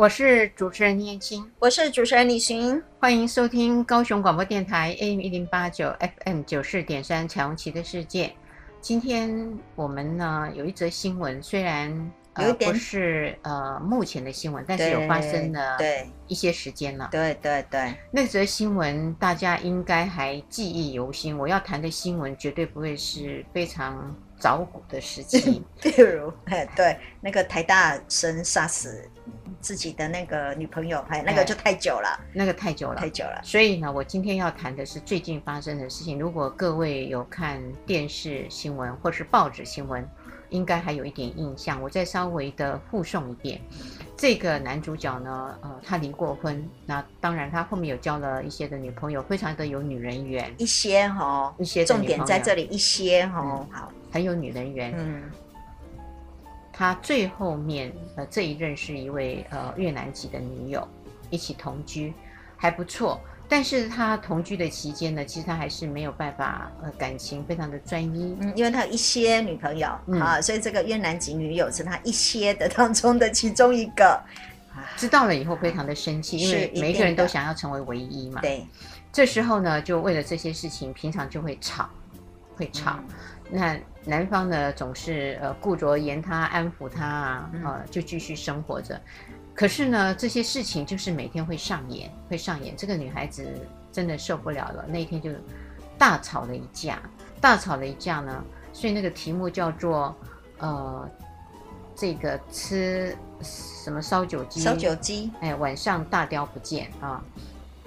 [0.00, 8.32] 我是主持人念青，我是主持人李寻，欢迎收听高雄广播电台 AM 一零八九 FM 九四点三彩虹旗的世界。
[8.80, 9.30] 今天
[9.74, 17.10] 我们呢有一则新闻，虽然呃不是呃目前的新闻，但是有发生了对一些时间了。
[17.12, 21.36] 对对对，那则新闻大家应该还记忆犹新。
[21.36, 29.06] 我要谈的新闻绝对不会是非常早古的时期， 比如哎对那个台大生杀死。
[29.60, 33.40] 自己的那个女朋友，哎，那个就太久了，那个太久了，太久了。
[33.44, 36.18] 所以呢，我今天要谈的是最近发生的事情。
[36.18, 40.08] 如果各位有看电视新闻或是报纸新闻，
[40.48, 41.80] 应该还有一点印象。
[41.80, 43.60] 我再稍微的复诵一遍。
[44.16, 50.52] 这个男主角呢，呃，他离过婚，那当然他后面有交了一些的女朋友，非常的有女人缘。
[50.58, 54.94] 一些哈、哦，一些重点在这里，一些哈、哦嗯，好，很有女人缘。
[54.96, 55.22] 嗯。
[56.80, 60.88] 他最后面呃这一任是一位呃越南籍的女友，
[61.28, 62.14] 一起同居，
[62.56, 63.20] 还不错。
[63.46, 74.18] 但是他同居的期间呢，其实他还是没有办法呃感情非常的专一，嗯，因为他有一些女朋友、嗯、啊，所以这个越南籍女友是他一些的当中的其中一个。
[74.96, 78.40] 知道了以后非常的生气，因为每一个人都想要成为唯一嘛。
[78.40, 78.66] 对，
[79.12, 81.90] 这时候呢，就为了这些事情，平常就会吵，
[82.56, 82.92] 会吵。
[82.96, 83.04] 嗯
[83.52, 83.76] 那
[84.10, 89.00] 男方呢，总是呃顾着言他，安抚他啊，呃，就继续生活着。
[89.54, 92.74] 可是呢，这些事情就是每天会上演，会上演。
[92.76, 93.48] 这个女孩子
[93.92, 95.30] 真的受不了了，那一天就
[95.96, 97.00] 大吵了一架，
[97.40, 98.42] 大吵了一架呢。
[98.72, 100.12] 所以那个题目叫做
[100.58, 101.08] 呃，
[101.94, 104.60] 这个吃什么烧酒鸡？
[104.60, 107.22] 烧酒鸡，哎，晚上大雕不见啊。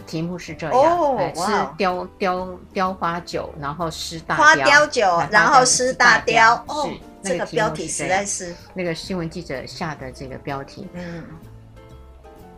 [0.05, 4.45] 题目是这样：哦、吃雕雕雕花酒，然后失大雕。
[4.45, 6.55] 花雕酒，然后失大雕。
[6.55, 6.89] 是、哦、
[7.23, 10.87] 这个标题实在是那个新闻记者下的这个标题。
[10.93, 11.23] 嗯，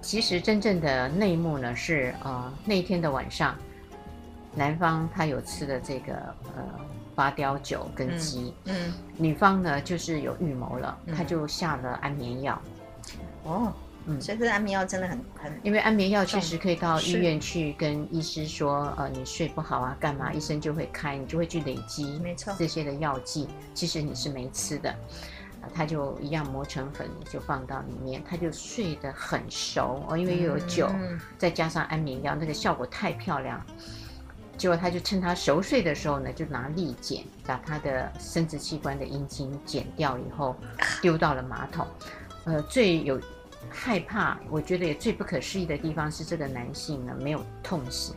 [0.01, 3.55] 其实真正的内幕呢是呃那天的晚上，
[4.53, 6.13] 男方他有吃的这个
[6.55, 6.63] 呃
[7.15, 8.75] 花雕酒跟鸡、嗯。
[8.87, 12.61] 嗯，女方呢就是有预谋了，他就下了安眠药。
[13.43, 13.73] 哦。
[14.07, 20.31] 嗯，所以这个安眠药真的很很，因为安眠药确实可以到医院去跟医师说，呃，你睡不好啊，干嘛？
[20.31, 24.95] 医生就会开，你就会去累积，没错，这些的药剂，其实你是没吃的，
[25.63, 33.59] 呃，他就一样磨成粉，就放到里面，他就睡得很熟哦，因为又有酒，嗯，再加上安眠药，那个效果太漂亮。
[34.55, 40.55] 结果他就趁他熟睡的时候呢，就拿利剪把他的生殖器官的阴茎剪掉以后，
[41.01, 41.87] 丢到了马桶，
[42.43, 43.19] 呃，最有。
[43.69, 48.15] 害怕，我觉得也最不可思议的地方是这个男性呢没有痛醒，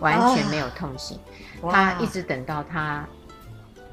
[0.00, 1.18] 完全没有痛醒，
[1.60, 3.06] 哦、他一直等到他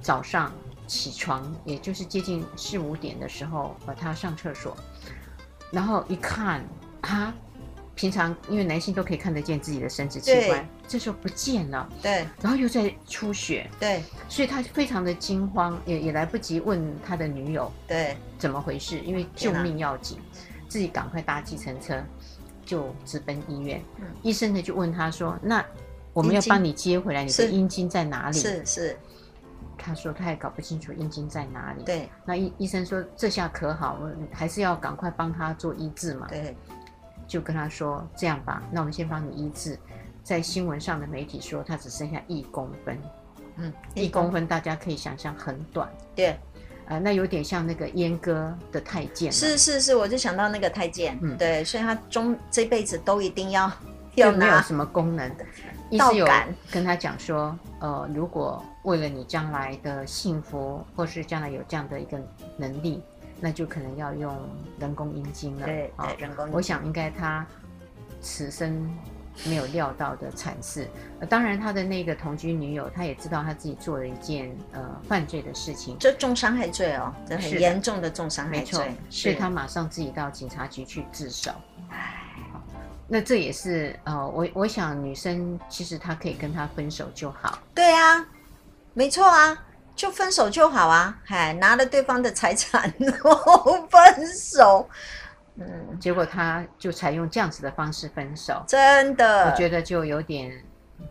[0.01, 0.51] 早上
[0.87, 4.75] 起床，也就是接近四五点的时候，呃，他上厕所，
[5.71, 6.65] 然后一看，
[7.01, 7.33] 啊，
[7.95, 18.99] 平常因为男性都可以看得见自己的生殖器官，这时候不见了，对，然后又在出血，对，所以他非常的惊慌，也也来不及问他的女友，对，怎么回事？
[18.99, 20.17] 因为救命要紧。
[20.71, 22.01] 自己赶快搭计程车，
[22.65, 23.83] 就直奔医院。
[23.99, 25.61] 嗯、医生呢就问他说：“那
[26.13, 28.97] 我们要帮你接回来，你的阴茎在哪里？”是是，
[29.77, 31.83] 他说他也搞不清楚阴茎在哪里。
[31.83, 33.99] 对，那医医生说这下可好，
[34.31, 36.25] 还是要赶快帮他做医治嘛。
[36.29, 36.55] 对，
[37.27, 39.77] 就跟他说这样吧，那我们先帮你医治。
[40.23, 42.97] 在新闻上的媒体说他只剩下一公分，
[43.57, 45.91] 嗯，一公分大家可以想象很短。
[46.15, 46.39] 对。
[46.99, 49.31] 那有点像那个阉割的太监。
[49.31, 51.17] 是是是，我就想到那个太监。
[51.21, 53.71] 嗯，对，所以他终这辈子都一定要
[54.15, 54.31] 要。
[54.31, 55.45] 没有什么功能的。
[55.89, 56.27] 医师有
[56.71, 62.19] 跟他讲说，呃，如果为了你将来的幸福，或是将来有这样的一个
[62.57, 63.01] 能力，
[63.39, 64.35] 那就可能要用
[64.79, 65.65] 人工阴茎了。
[65.65, 66.49] 对，对，人工。
[66.51, 67.45] 我想应该他
[68.21, 68.89] 此生。
[69.45, 70.87] 没有料到的惨事，
[71.19, 81.51] 呃，当然他的那个同居女友，他也知道他自己做了一件呃犯罪的事情，这重伤害罪哦，这很严重的重伤害罪，所以他马上自己到警察局去自首。
[81.89, 82.13] 唉，
[83.07, 87.59] 那这也是呃，我我想女生其实她可以跟他分手就好。
[87.73, 88.25] 对啊，
[88.93, 89.57] 没错啊，
[89.95, 94.87] 就分手就好啊，嗨，拿了对方的财产然后分手。
[95.67, 100.51] 嗯，结果他就采用这样子的方式分手，真的，我觉得就有点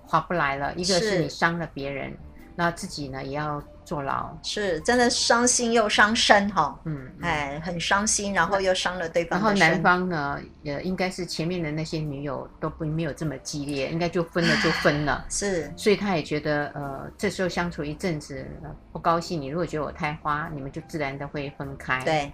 [0.07, 0.75] 划不来了。
[0.75, 2.17] 一个是你伤了别人，
[2.55, 3.63] 那自己呢也要。
[3.83, 9.41] 坐牢是真的伤心又伤身哈，嗯，哎，很伤心，然后又伤了对方。
[9.41, 18.47] 然后男方呢，也应该是前面的那些女友都不没有这么激烈，应该就分了就分了，是，所以他也觉得呃，这时候相处一阵子
[18.93, 22.01] 不高兴，你如果觉得我太花，你们就自然的会分开。
[22.05, 22.33] 对，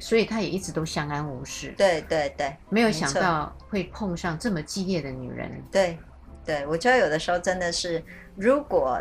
[0.00, 1.74] 所以他也一直都相安无事。
[1.76, 5.62] 对对对，没有想到会碰上这么激烈的女人。
[5.70, 5.98] 对，
[6.44, 8.02] 对我觉得有的时候真的是
[8.34, 9.00] 如果。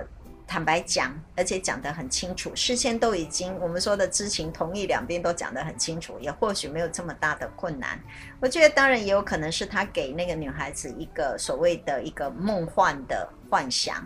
[0.51, 8.00] 坦白讲，而且讲得很清楚，事先都已经我们说的知情同意，两边都讲得很清楚，也或许没有这么大的困难。
[8.42, 14.04] 我觉得当然也有可能是他给那个女孩子一个所谓的一个梦幻的幻想，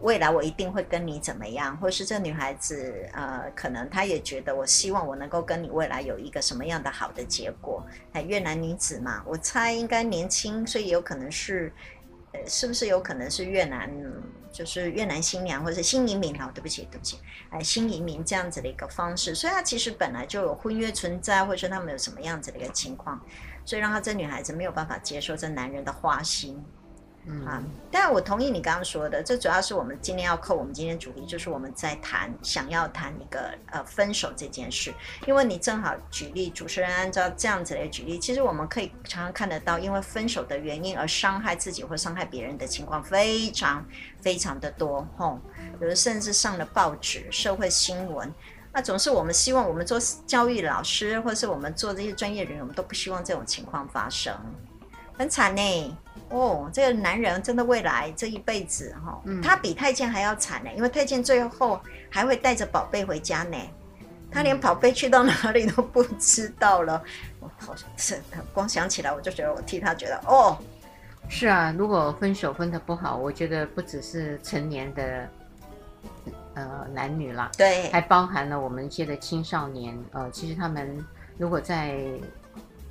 [0.00, 7.84] 未来我一定会跟你怎么样，或是这女孩子呃，可能她也觉得我希望我能够跟你未来有一个什么样的好的结果。
[8.12, 11.72] 哎，越南女子嘛，我猜应该年轻，所以有可能是
[12.32, 12.40] 呃。
[12.46, 13.90] 是不是有可能是越南，
[14.52, 16.34] 就是越南新娘，或者是新移民？
[16.40, 17.18] 哦，对不起，对不起，
[17.50, 23.18] 哎，新移民这样子的一个方式，所以她其实本来就有婚约存在，或者说他们有什么样子的一个情况，
[23.64, 26.62] 所以让她这女孩子没有办法接受这男人的花心。
[27.44, 34.94] 啊，但我同意你刚刚说的，这主要是我们今天要扣我们今天主题，就是我们在谈想要谈一个呃分手这件事，
[35.26, 43.84] 因为你正好举例，主持人按照这样子来举例，其实我们可以常常看得到，因为分手的原因而伤害自己或伤害别人的情况非常
[44.20, 45.40] 非常的多，吼，
[45.80, 48.32] 有的甚至上了报纸、社会新闻，
[48.72, 54.32] 那总是我们希望我们做教育老师或是我们做这些专业人员，我们都不希望这种情况发生，
[55.18, 55.96] 很惨呢。
[56.30, 61.80] 哦，这个男人真的未来这一辈子哈、哦嗯，他比太监还要惨呢，因为太监最后
[62.10, 63.56] 还会带着宝贝回家呢，
[64.30, 67.02] 他连宝贝去到哪里都不知道了。
[67.38, 68.20] 我好像是
[68.52, 70.58] 光想起来我就觉得我替他觉得哦，
[71.28, 75.28] 是啊，如果分手分的不好，我觉得不只是成年的
[76.54, 79.96] 呃男女啦，对，还包含了我们一些的青少年。
[80.10, 80.98] 呃，其实他们
[81.38, 82.00] 如果在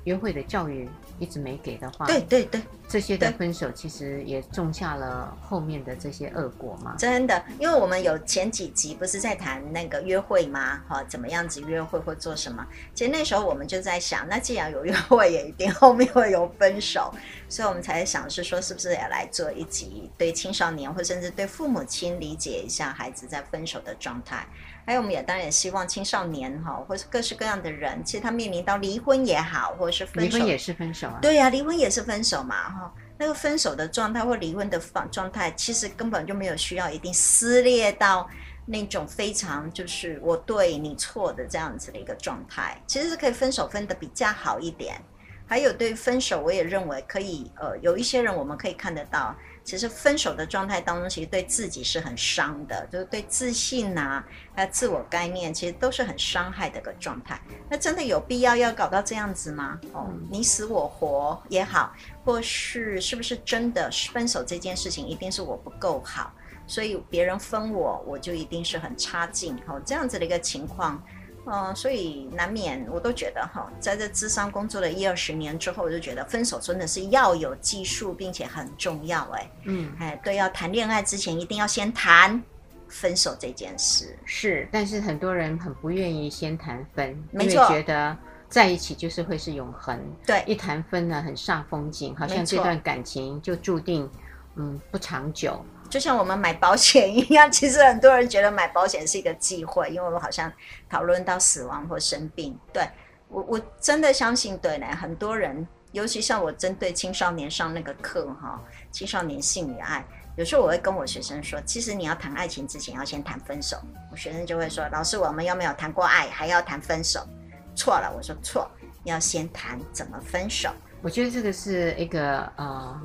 [0.04, 0.88] 约会的教育
[1.18, 6.94] 一直没给的话，对对对，这些的分手其实也种下了后面的这些恶果嘛。
[6.98, 10.82] 真的，因为我们有前几集不是在谈那个约会吗？
[10.88, 12.66] 哈，怎么样子约会或做什么？
[12.94, 17.12] 其实那时候我们就在想，那既然有约会，也一定后面会有分手，
[17.48, 24.46] 所以我们才想是说，是不是也来做一集对青少年或甚至对父母亲理解一下孩子在分手的状态。
[24.86, 31.18] 还有，我们也当然也希望青少年哈，或是各式各样的人，其实他面临到离婚也好，或者是分手，离婚也是分手啊。
[31.20, 32.94] 对呀、啊，离婚也是分手嘛，哈。
[33.18, 38.28] 那个分手的状态或离婚的状状态，其实根本就没有需要一定撕裂到
[38.64, 45.02] 那种非常就是我对你错的这样子的一个状态，其实是可以分手分的比较好一点。
[45.48, 49.34] 还有对分手，我也认为可以，呃，有一些人我们可以看得到。
[49.66, 54.24] 其实分手的状态当中，其实对自己是很伤的，就是对自信呐、啊，
[54.54, 57.40] 还有自我概念，其实都是很伤害的一个状态。
[57.68, 59.80] 那真的有必要要搞到这样子吗？
[59.92, 61.92] 哦，你死我活也好，
[62.24, 66.32] 或是是不是真的分手这件事情，一定是我不够好，
[66.68, 71.02] 所以别人分我，我就一定是很差劲，哦，这样子的一个情况。
[71.46, 79.22] 嗯、呃，所以难免我都觉得哈，在这智商工作了一二十年之后，我就觉得分手真的是要有技术，并且很重要。
[79.32, 82.42] 哎，嗯，哎，对，要谈恋爱之前一定要先谈
[82.88, 84.16] 分手这件事。
[84.24, 88.16] 是，但是很多人很不愿意先谈分，没错，觉得
[88.48, 89.98] 在一起就是会是永恒。
[90.26, 94.08] 对，一谈分呢，很煞风景，好像这段感情就注定
[94.56, 95.64] 嗯不长久。
[95.88, 100.52] 就像我们买保险一样， 其实很多人觉得买保险是一个忌讳，因为我们好像
[100.88, 102.58] 讨论到死亡或生病。
[102.72, 102.88] 对，
[103.28, 110.04] 我，我真的相信，对呢，很多人，尤其像我针对青少年上那个课哈，青少年性与爱，
[110.36, 113.76] 有时候我会跟我学生说，其实你要谈爱情之前，要先谈分手。
[114.10, 117.26] 我学生就会说，老师，我们又没有谈过爱，还要谈分手？
[117.74, 118.70] 错了，我说错，
[119.04, 120.70] 要先谈怎么分手。
[121.02, 123.00] 我觉得这个是一个呃。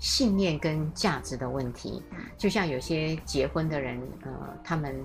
[0.00, 2.02] 信念跟价值的问题，
[2.36, 4.30] 就像有些结婚的人，呃，
[4.64, 4.96] 他们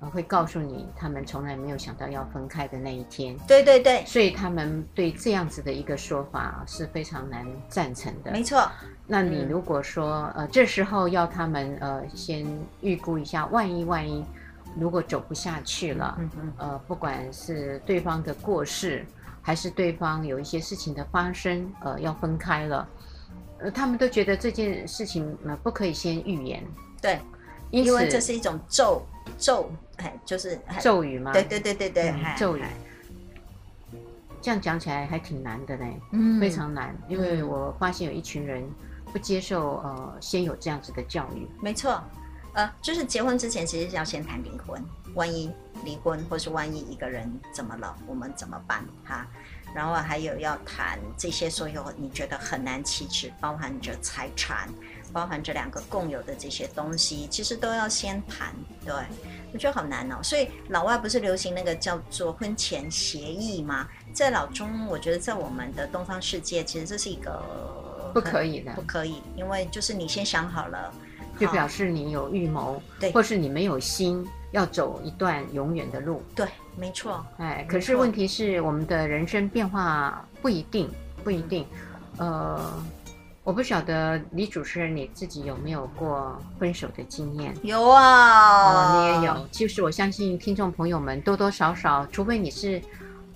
[0.00, 3.34] 呃会告诉你，他们从来没有想到要分开的那一天。
[3.48, 8.30] 对对对，所以他们对这样子的一个说法是非常难赞成的。
[8.30, 8.70] 没错。
[9.06, 12.46] 那你如果说，嗯、呃，这时候要他们呃先
[12.82, 14.22] 预估一下，万一万一
[14.78, 19.06] 如果走不下去了，嗯嗯，呃，不管是对方的过世，
[19.40, 22.86] 还是对方有一些事情的发生，呃，要分开了。
[23.66, 26.62] 呃，他们都觉得这件事情呃不可以先预言，
[27.02, 27.18] 对，
[27.72, 29.04] 因为这是一种咒
[29.36, 31.32] 咒，哎，就是咒语吗？
[31.32, 32.62] 对对对对对，嗯、咒语。
[34.40, 38.62] 这样讲起来还挺难的呢，嗯，非常难，因为我发现有一群人
[39.12, 41.48] 不接受呃先有这样子的教育。
[41.60, 42.00] 没错，
[42.52, 44.80] 呃，就是结婚之前其实是要先谈离婚，
[45.14, 45.50] 万一
[45.82, 49.26] 离婚或是万一一个人怎么了，我们怎么办哈？
[49.76, 54.70] 然后还有要谈这些所有你觉得很难启齿，包含着财产，
[55.12, 58.54] 包含着两个共有的这些东西，其实都要先谈。
[58.86, 58.94] 对，
[59.52, 60.16] 我觉得好难哦。
[60.22, 63.86] 所以老外不是流行那个叫做婚前协议吗？
[64.14, 70.90] 在老中，我觉得在我们的东方世界，其实这是一个不可以的，不可以，因为就是你先想好了，
[71.38, 76.22] 就表示你有预谋，对，或是你没有心要走一段永远的路。
[76.34, 76.46] 对，
[76.76, 77.24] 没错。
[77.36, 80.90] 哎，可是问题是，我们的人生变化不一定，
[81.22, 81.66] 不一定。
[82.16, 82.58] 呃，
[83.44, 87.54] 我不晓得李主持人你自己有没有过分手的经验？
[87.62, 89.46] 有啊，哦，你也有。
[89.52, 92.80] 其实我相信听众朋友们多多少少，除非你是。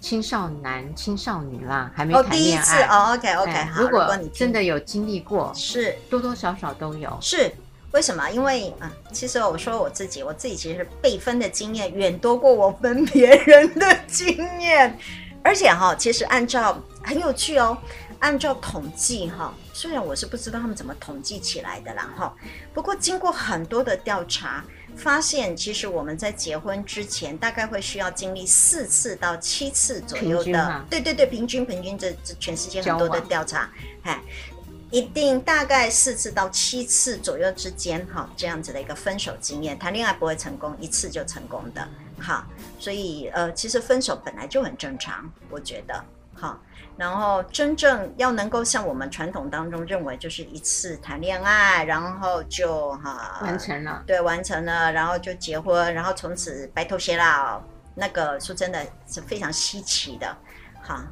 [0.03, 2.39] 青少男、青少女啦，还没谈恋爱。
[2.39, 7.15] 哦，第一次哦，OK OK，哎，如果你真的有经历过，是多多少少都有。
[7.21, 7.53] 是
[7.93, 8.31] 为什么？
[8.31, 14.99] 因为啊，其实我说我自己，我自己其实被分的经验远多过我分别人的经验，
[15.43, 17.77] 而且哈，其实按照很有趣哦，
[18.19, 22.35] 按照统计哈，虽然我是不知道他们怎么统计起来的啦哈，
[22.73, 24.65] 不过经过很多的调查。
[24.97, 33.71] 发现其实我们在结婚之前，大概会需要经历四次到七次左右的，对对对，平均平均这这全世界很多的调查，
[34.03, 34.21] 哎，
[34.91, 41.87] 一定大概四次到七次左右之间，哈，这样子的一个分手经验，谈恋爱不会成功一次就成功的，
[42.19, 42.45] 哈，
[42.79, 46.05] 所以呃，其实分手本来就很正常，我觉得，
[46.35, 46.59] 哈。
[46.97, 57.63] 然后真正要能够像我们传统当中认为，就是一次谈恋爱，然后就哈完成了，对，完成了，然后就结婚，然后从此白头偕老，
[57.95, 60.37] 那个说真的是非常稀奇的，
[60.83, 61.07] 哈。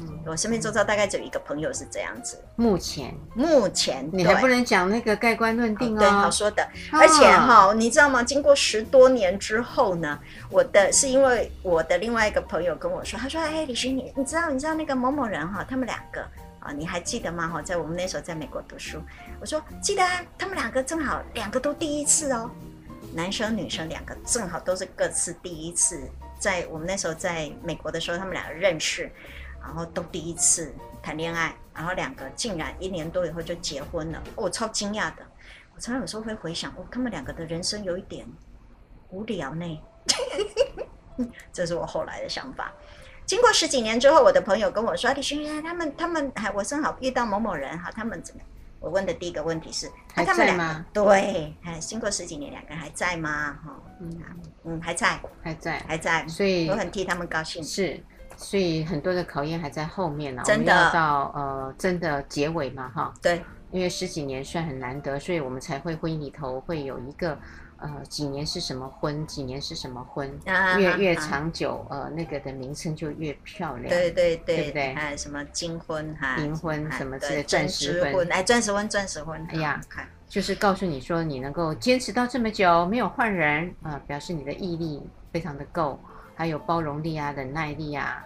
[0.00, 2.38] 嗯，我身边周遭大概只有一个朋友是这样子。
[2.56, 5.98] 目前，目前你还不能讲那个盖棺论定哦。
[5.98, 6.66] 对，好说的。
[6.92, 8.22] 而且哈，你知道吗？
[8.22, 10.18] 经过十多年之后呢，
[10.50, 16.20] 我的是因为我的另外一个朋友跟我说，他说：“哎，李寻，你你知道你知道那个某某人哈，他们两个
[16.60, 17.48] 啊，你还记得吗？
[17.48, 19.00] 哈，在我们那时候在美国读书。”
[19.40, 22.50] 我说：“记得啊，他们两个正好两个都第一次哦，
[23.14, 26.00] 男生女生两个正好都是各自第一次，
[26.38, 29.10] 在我们那时候在美国的时候，他们两个认识。”
[29.68, 35.22] 然后都第一次谈恋爱，然后两个竟然一年多以后就结婚了，哦，我超惊讶的。
[35.74, 38.26] 我常常有时候会回想，哦，他们两个的人生有一点
[39.10, 39.80] 无聊呢。
[41.52, 42.72] 这是我后来的想法。
[43.26, 48.40] 经过十几年之后，我的朋友跟我说：“李轩，他们他们还我正好遇到某某人哈，他们怎么？”
[48.80, 50.86] 我问的第一个问题是：还在吗？
[50.94, 53.58] 对，哎，经过十几年，两个人还在吗？
[53.62, 54.22] 哈，嗯
[54.64, 56.26] 嗯，还在，还在，还在。
[56.26, 57.62] 所以我很替他们高兴。
[57.62, 58.02] 是。
[58.38, 63.12] 所以很多的考验还在后面呢，真的我们要到呃真的结尾嘛哈。
[63.20, 63.42] 对，
[63.72, 67.36] 因为十几年算很难得，所以我们才会婚姻里头会有一个
[67.78, 73.88] 呃几年是什么婚，几年是什么婚，啊、越越长久、啊、呃那个的名称就越漂亮。
[73.88, 74.92] 对对对，对不对？
[74.94, 79.44] 哎什么金婚哈、银婚什么之类，钻石婚，哎，钻石婚，钻石婚。
[79.50, 85.02] 哎呀，看，就是告诉你说你能够坚持到这么久没有换人啊、呃，表示你的毅力
[85.32, 85.98] 非常的够，
[86.38, 88.24] 还有包容力啊，忍耐力啊。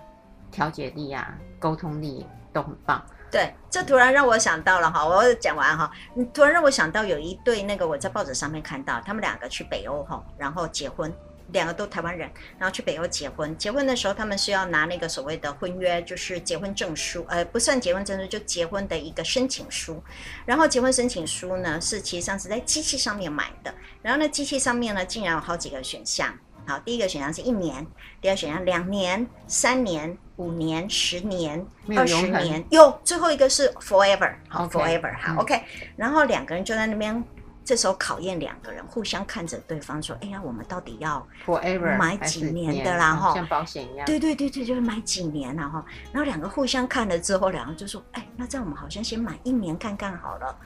[0.51, 3.03] 调解力啊，沟通力都很棒。
[3.31, 11.11] 对，这突然让我想到了哈，我讲完哈，你突然让我想到有一对那个我在报纸上面看到，他们两个去北欧哈，然后结婚，
[11.53, 13.57] 两个都台湾人，然后去北欧结婚。
[13.57, 20.05] 结婚的时候，他们是要拿那个所谓的婚约，就是结婚证书，呃，不算结婚证书，就结婚的一个申请书。
[20.45, 23.75] 然后结婚申请书呢，是其实上是在机器上面买的。
[24.03, 26.37] 然后呢，机器上面呢，竟然有好几个选项。
[26.67, 27.87] 好，第一个选项是一年，
[28.21, 30.17] 第二个选项两年、三年。
[30.37, 31.65] 五年、十年、
[31.97, 35.63] 二十年，哟，最后一个是 forever，好 forever，好、嗯、OK。
[35.95, 37.23] 然后两个人就在那边，
[37.65, 43.15] 这时候考验两个人，互相看着对方说：“哎呀，我们到底要 forever 买几年的啦？
[43.15, 45.85] 哈，像保险一样。”对对对对，就是买几年了哈。
[46.11, 50.59] 然后两个互相看了之后，两个就说：“哎，那这样我们好像先买一年看看好了。”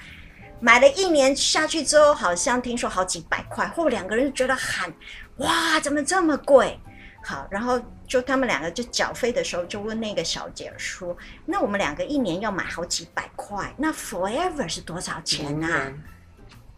[0.58, 4.90] 买了一年下去之后，好像听说好几百块，后两个人就觉得喊
[5.38, 6.78] ：“哇，怎么这么贵？”
[7.24, 15.86] 好，然后就他们两个就缴费的时候，就问那个小姐说：“那我们两个一年要买好几百块，那 forever 是多少钱呢、啊？
[15.86, 16.02] 嗯、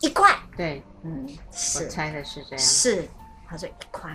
[0.01, 2.59] 一块。”对，嗯，是，我猜的是这样。
[2.59, 3.07] 是，
[3.47, 4.11] 他说一块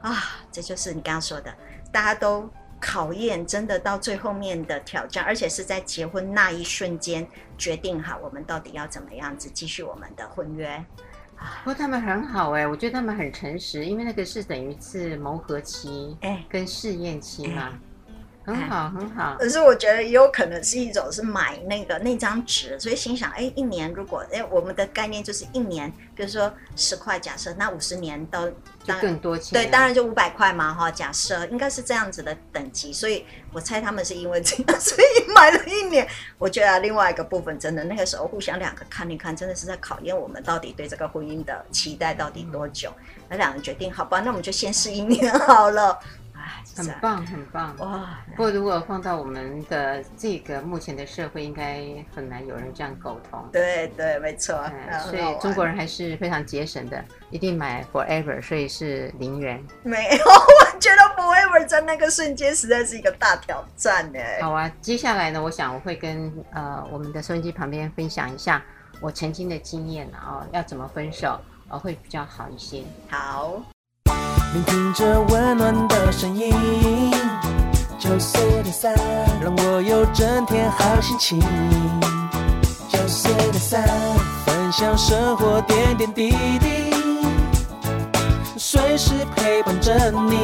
[0.00, 1.54] 啊，这就是你刚刚说的，
[1.92, 2.48] 大家都
[2.80, 10.82] 考验，真的到最后面的挑战，而且是在结婚那一瞬间决定好，我们到底要怎么样子继续我们的婚约。
[11.64, 17.78] 不过他们很好哎、欸，我觉得他们很诚实，因为那个是等于是磨合期，哎，跟试验期嘛，
[18.54, 19.36] 很好，很好。
[19.38, 28.50] 可是我觉得也有可能是一种是买那个那张纸，所以心想，哎，一年如果哎，我们的概念就是一年，比如说十块，假设那五十年都
[28.82, 36.06] 就更多钱，对，当然就五百块嘛，哈，假设应该是这样子的等级，所以我猜他们是因为这样， 所以买了一年。
[36.38, 42.92] 我觉得、啊、另外一个部分真的那个时候互相两个看一看，真的是在考验我们到底对这个婚姻的期待到底多久。
[43.28, 45.98] 那两人决定，好吧，那我们就先试一年 好了。
[46.76, 48.18] 很棒，很棒哇！
[48.36, 51.82] 不过如果放到我们的这个目前的社会，应该
[52.14, 53.48] 很难有人这样沟通。
[53.52, 54.54] 对对，没错。
[54.56, 59.64] 嗯、所以中国人还是非常节省的，一定买 forever，所以是零元。
[59.82, 64.18] 没有，我觉得 forever 在那个瞬间实在是一个大挑战呢。
[64.40, 68.62] 好啊，接下来呢，我想我会跟呃我们的收音机旁边分享一下
[69.00, 72.82] 我曾经的经验啊、哦，要怎么分手，呃，会比较好一些。
[73.08, 73.62] 好。
[74.58, 76.52] 聆听着温暖的声音，
[77.96, 78.92] 九四点三，
[79.40, 81.40] 让我有整天好心情。
[82.88, 83.86] 九四点三，
[84.44, 86.92] 分享生活点点滴滴，
[88.56, 90.40] 随时陪伴着你，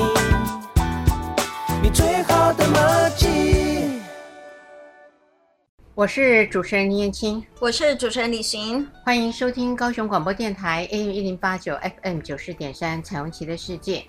[1.82, 3.53] 你最好的默契。
[5.96, 14.04] 我是主持人林燕青，我是主持人李行，欢迎收听高雄广播电台 AM 一零八九 FM 九四点三彩虹旗的世界。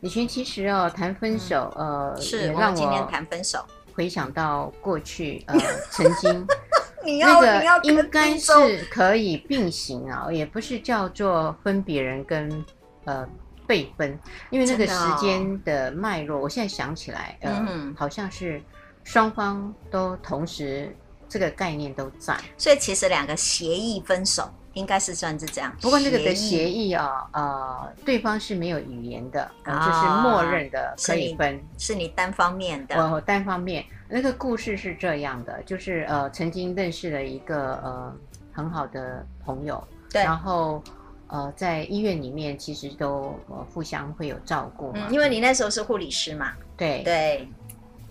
[0.00, 5.58] 李行其实哦，谈分手，嗯、呃，是让我今天谈分手，回想到过去，呃，
[5.90, 6.46] 曾经。
[7.02, 8.52] 你要那个应该是
[8.90, 12.62] 可以并行啊，也不是叫做分别人跟
[13.06, 13.26] 呃
[13.66, 14.18] 被分，
[14.50, 18.62] 因为那个时间的脉络，我现在想起来，呃，嗯、好像是
[19.04, 20.94] 双方都同时。
[21.30, 25.72] 这个概念都在，所以其实两个协议分手应该是算是这样。
[25.80, 32.96] 不过那个的协议啊，呃，对方是没有语言的，哦、就是默认的可以分，是你单方面的。
[32.96, 33.84] 哦，单方面。
[34.08, 38.12] 那个故事是这样的，就是呃，曾经认识了一个呃
[38.52, 40.82] 很好的朋友，对，然后
[41.28, 47.48] 呃在医院里面其实都呃互相会有照顾嘛、嗯，因为你那时候是护理师嘛，对对。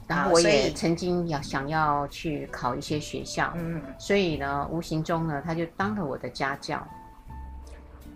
[0.09, 6.83] 然后我也曾经要想要去考一些学校，嗯，所以呢，无形中呢，他就当了我的家教，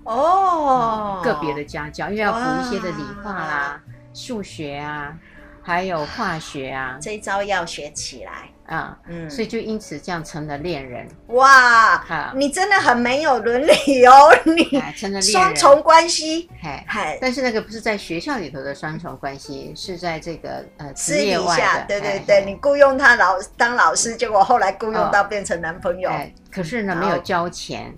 [0.03, 3.79] 哦，个别的家教，因为要补一些的理化啦、
[4.11, 5.15] 数学啊，
[5.61, 8.49] 还有化学啊，这一招要学起来。
[8.67, 11.07] 啊，嗯，所以就因此这样成了恋人。
[11.27, 26.09] 哇，啊，你真的很没有伦理哦，你成了双重关系，嗨，但是那个不是在学校里头的双重关系，是在这个呃私底下，对对对，你雇佣他老当老师，结果后来雇佣到变成男朋友，
[26.51, 27.93] 可是呢没有交钱，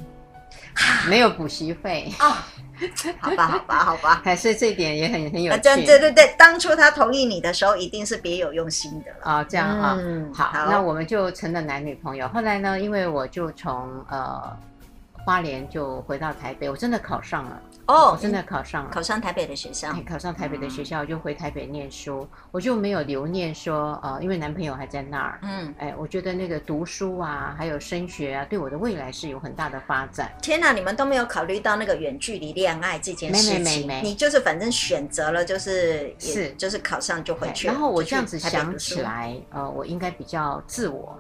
[1.10, 2.12] 没有补习费
[3.22, 5.62] 好吧，好吧，好吧， 还是这一点也很很有趣。
[5.62, 9.18] 对对对对，当初他同意你的时候，一定是别有用心的了。
[9.24, 12.28] 啊、哦，这样啊，嗯，好，好，那我们就成了男女朋友。
[12.28, 14.58] 后来呢，因为我就从呃
[15.24, 17.62] 花莲就回到台北，我真的考上了。
[17.88, 30.32] 哦，我真的考上了，考上台北的学校，考上台北的学校，我就回台北念书，嗯、我就没有留念说，呃，因为男朋友还在那儿，嗯，哎，我觉得那个读书啊，还有升学啊，对我的未来是有很大的发展。
[30.42, 37.68] 天哪，你们都没有考虑到那个远距离恋爱这件事情，没没没没，你就是反正选择了，就是是，就是考上就回去。
[37.68, 41.16] 然后我这样子想起来，呃，我应该比较自我。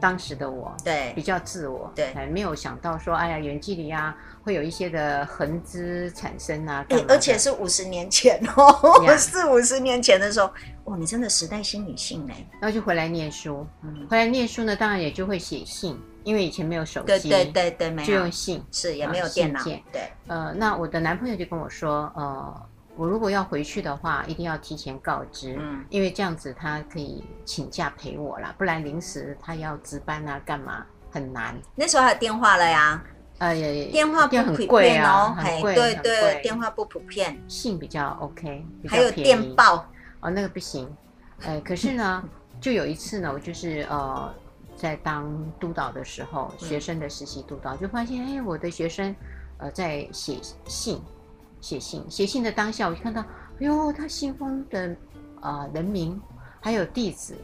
[0.00, 6.84] 当时的我，对，比较自我，对，还没有想到说，哎呀，远距离啊，会有一些的横枝产生啊。
[6.88, 10.50] 哎，而且是五十年前哦，四五十年前的时候，
[10.84, 12.34] 哇，你真的时代新女性呢。
[12.60, 22.66] 然后就回来念书，嗯，回来念书呢，当然也就会写信，因为以前没有手机，对对对对，没有，就用信，是也没有电脑，对，呃，那我的男朋友就跟我说，呃。
[23.00, 31.58] 我如果要回去的话，一定要提前告知，嗯，因为这样子他可以请假陪我啦，不然临时他要值班啊，干嘛很难。
[31.74, 33.02] 那时候还有电话了呀，
[33.38, 33.54] 呃，
[33.90, 39.88] 电话不普遍哦，很贵，对对，电话不普遍，信比较 OK，还有电报
[40.20, 40.86] 哦，那个不行，
[41.40, 42.22] 呃，可是呢，
[42.60, 44.30] 就有一次呢，我就是呃，
[44.76, 45.26] 在当
[45.58, 49.16] 督导的时候，学生的实习督导，就发现哎，我的学生
[49.56, 50.36] 呃在写
[50.66, 51.00] 信。
[51.60, 54.88] 写信，写信的当下，我就看到，哎呦，他信封的
[55.40, 56.20] 啊、呃、人名
[56.60, 57.34] 还有地址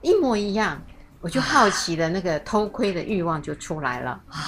[0.00, 0.80] 一模一样，
[1.20, 4.40] 我就好奇的那个偷窥的欲望就出来了啊！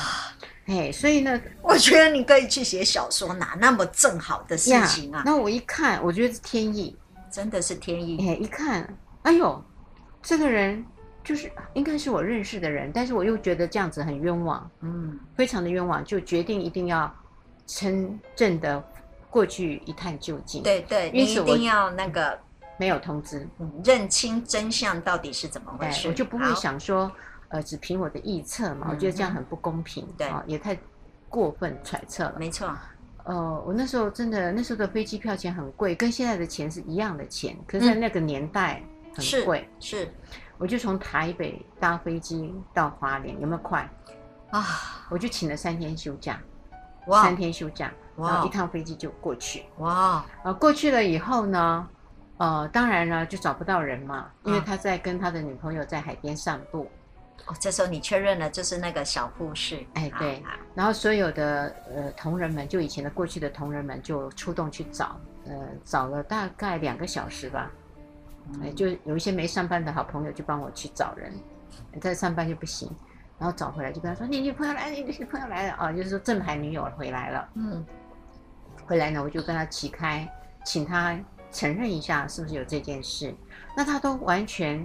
[0.67, 5.23] 哎，所以呢，我觉得你可以去写小说，哪那么正好的事情啊？
[5.25, 6.97] 那我一看，我觉得是天意，
[7.31, 8.27] 真的是天意。
[8.27, 9.63] 哎，一看，哎呦，
[10.23, 10.83] 这个人
[11.23, 17.15] 就是应该是我认识的人，但是我又觉得这样子很冤枉，嗯，非常的冤枉，就决定一定要
[17.67, 18.83] 真正的。
[19.35, 22.39] 过去一探究竟，对对，你一定要那个
[22.77, 27.11] 没有通知，嗯，认清真相到底是怎么回事，我就不会想说，
[27.49, 30.29] 呃，只凭我的臆测嘛，我觉得这样很不公平，对。
[30.29, 30.79] 啊，也太
[31.29, 32.37] 过分揣测了。
[32.39, 32.73] 没错，
[33.25, 38.81] 呃，我那时候真的那时候的飞机票钱很贵，跟现在的钱是一样的钱，可是在那个年代
[39.17, 40.09] 很贵，是，
[40.59, 43.91] 我就从台北搭飞机到花莲，有没有快？
[44.51, 44.65] 啊？
[45.11, 46.41] 我就请了三天休假，
[47.11, 51.89] 三天休假，然后一趟飞机就过去，哇，呃，过去了以后呢？
[52.37, 56.91] 呃，当然了，就找不到人嘛，因为他在跟他的女朋友在海边散步。
[57.47, 59.85] 哦，这时候你确认了，就是那个小护士。
[59.95, 60.43] 哎，对。
[60.75, 67.71] 然后所有的呃同仁们，就以前的过去的同仁们，就出动去找，呃，找了大概两个小时吧。
[68.63, 71.33] 哎，就有一些没上班的好朋友就帮我去找人，
[72.01, 72.91] 在上班就不行，
[73.39, 77.49] 然后找回来就跟他说：“你女朋友来，你女朋友来了啊！”就是说正牌女友回来了。
[77.55, 77.85] 嗯。
[78.87, 80.29] 回来呢，我就跟他起开，
[80.65, 81.19] 请他。
[81.53, 83.33] 承认一下是不是有这件事？
[83.77, 84.85] 那他都完全，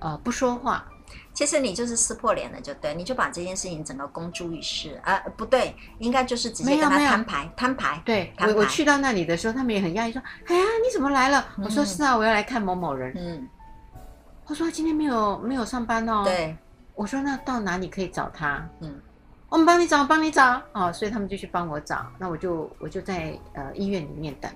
[0.00, 0.84] 呃，不说话。
[1.32, 5.16] 其实你就是撕破脸了，就对，你就把这件事情整个公诸于世啊？
[5.36, 8.02] 不对，应该就是直接跟他摊牌，摊牌。
[8.04, 13.48] 对，我我去到那里的时候，他们也很讶异，说：“哎呀，你怎么来了？”我说：“是啊，我要来看某某人。”嗯，
[14.46, 16.56] 我说：“今天没有没有上班哦。”对，
[16.94, 19.00] 我说：“那到哪里可以找他？”嗯，
[19.48, 20.60] 我们帮你找，帮你找。
[20.72, 22.06] 哦，所以他们就去帮我找。
[22.18, 24.50] 那我就我就在呃医院里面等。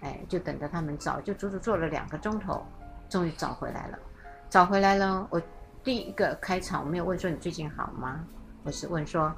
[0.00, 2.64] 哎，就等着他们找，就足足坐了两个钟头，
[3.08, 3.98] 终于找回来了。
[4.48, 5.40] 找回来了，我
[5.82, 8.24] 第一个开场我没有问说你最近好吗？
[8.62, 9.32] 我是问说，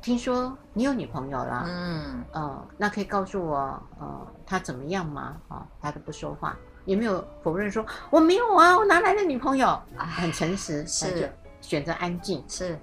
[0.00, 3.58] 听说你有女朋友了，嗯，呃，那可以告诉我，
[4.00, 5.36] 呃，他怎么样吗？
[5.48, 9.80] 啊、哦，他都不说话，也没有否认说我没有啊，我哪来的女朋友？
[9.96, 11.30] 很诚实，是
[11.68, 12.78] 选择安静，是。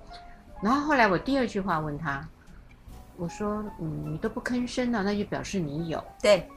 [0.61, 2.23] 然后后来我第二句话问他，
[3.17, 6.47] 我说，嗯，你都不吭声了，那就表示你有，对。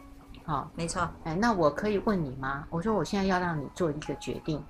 [0.45, 1.09] 好，没错。
[1.25, 2.67] 哎，那我可以问你吗？
[2.69, 4.63] 我说我现在要让你做一个决定，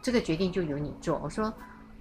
[0.00, 1.20] 这个决定就由你做。
[1.22, 1.52] 我说，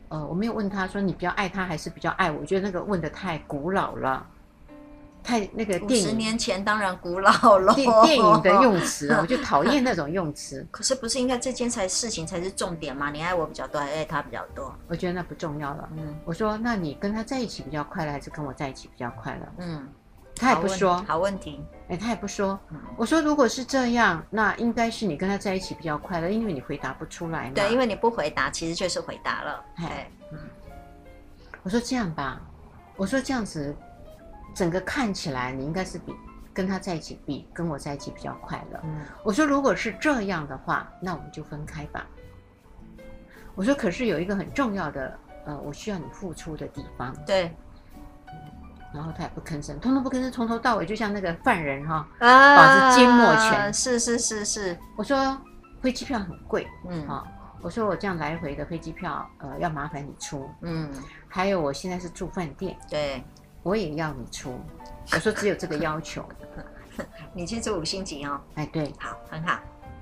[0.10, 4.26] 呃，我没有问他说你比较爱他还是比较爱我，我觉得那个问的太古老了，
[5.30, 6.08] 太那个电影。
[6.08, 7.74] 十年前当然古老了。
[7.76, 10.66] 电电影的用词， 我就讨厌那种用词。
[10.72, 13.12] 可是不是应该这件才事情才是重点吗？
[13.12, 14.74] 你爱我比较多，还爱他比较多？
[14.88, 15.88] 我觉得那不重要了。
[15.96, 19.48] 嗯，我说那你跟他在一起比较快乐，还是跟我在一起比较快乐？
[19.60, 19.88] 嗯。
[20.36, 21.62] 他也不说，好问题。
[21.90, 22.58] 哎，他也不说。
[22.96, 27.52] 我说，如果是这样，那应该是你跟他在一起比较快乐，因为你回答不出来嘛。
[27.56, 29.66] 对，因为你不回答，其实就是回答了。
[29.76, 30.40] 哎，嗯。
[31.62, 32.40] 我说这样吧，
[32.96, 33.76] 我说这样子，
[34.54, 36.16] 整个看起来你应该是比
[36.54, 38.80] 跟他在一起比跟我在一起比较快乐。
[38.84, 39.02] 嗯。
[39.24, 42.06] 我说，如果是这样的话，那我们就分开吧。
[43.56, 47.16] 我说，可是有一个很重要的，呃，我需要你付出的地方。
[47.26, 47.52] 对。
[48.92, 53.72] 然后他也不吭声，通通不吭声，从头到尾就像那个犯人哈，啊，保持缄默权。
[53.72, 55.40] 是是是是，我说
[55.80, 57.24] 飞机票很贵，嗯啊，
[57.62, 60.90] 我说我这样来回的飞机票，呃，要麻烦你出，嗯，
[61.28, 63.24] 还有我现在是住饭店，对，
[63.64, 64.60] 我也要你出。
[65.12, 66.24] 我说只有这个要求，
[67.34, 68.40] 你去做五星级哦。
[68.56, 69.60] 哎，对，好，很好。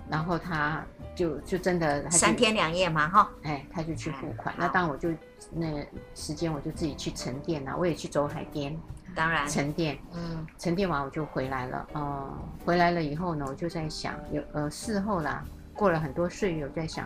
[0.09, 0.81] 然后他
[1.15, 4.55] 就就真的三天两夜嘛，哈，哎，他就去付款。
[4.57, 5.09] 那当我就
[5.51, 8.77] 那时间我就自己去沉淀了，我也去走海边，
[9.13, 11.87] 当然沉淀，嗯，沉淀完我就回来了。
[11.93, 15.43] 呃，回来了以后呢，我就在想，有呃事后啦，
[15.73, 17.05] 过了很多岁月，我在想，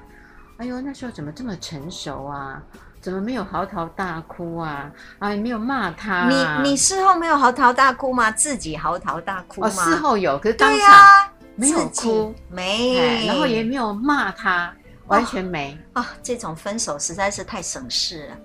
[0.57, 2.63] 哎呦，那时候怎么这么成熟啊？
[3.01, 4.91] 怎么没有嚎啕大哭啊？
[5.19, 6.61] 啊，也没有骂他啊。
[6.61, 8.31] 你你事后没有嚎啕大哭吗？
[8.31, 9.67] 自己嚎啕大哭吗？
[9.67, 11.31] 哦，事后有，可是当场。
[11.53, 14.73] 没有哭，没，然后也没有骂他，
[15.07, 16.05] 完全没啊、哦哦！
[16.23, 18.37] 这种分手实在是太省事了，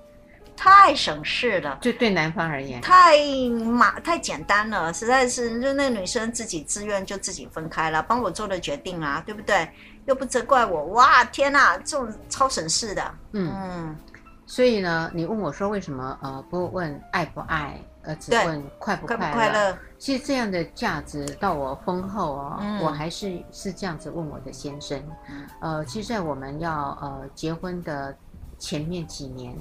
[0.56, 1.78] 太省事了。
[1.80, 3.16] 就对男方而言，太
[3.64, 9.66] 麻太简单了，实在是就那女生自己自愿就自己分开了，帮我做了决定啊，对不对？
[10.06, 13.14] 又不责怪我，哇，天哪，这种超省事的。
[13.32, 13.96] 嗯嗯，
[14.46, 17.78] 所以呢，你问我说为什么呃不问爱不爱？
[18.02, 19.22] 呃，只问快不快乐？
[19.22, 19.78] 快不快乐？
[19.98, 24.96] 其实这样的价值到我婚后哦，嗯、我还是是这样子问我的先生。
[25.28, 28.16] 嗯、呃，其实，在我们要呃结婚的
[28.58, 29.52] 前面几年，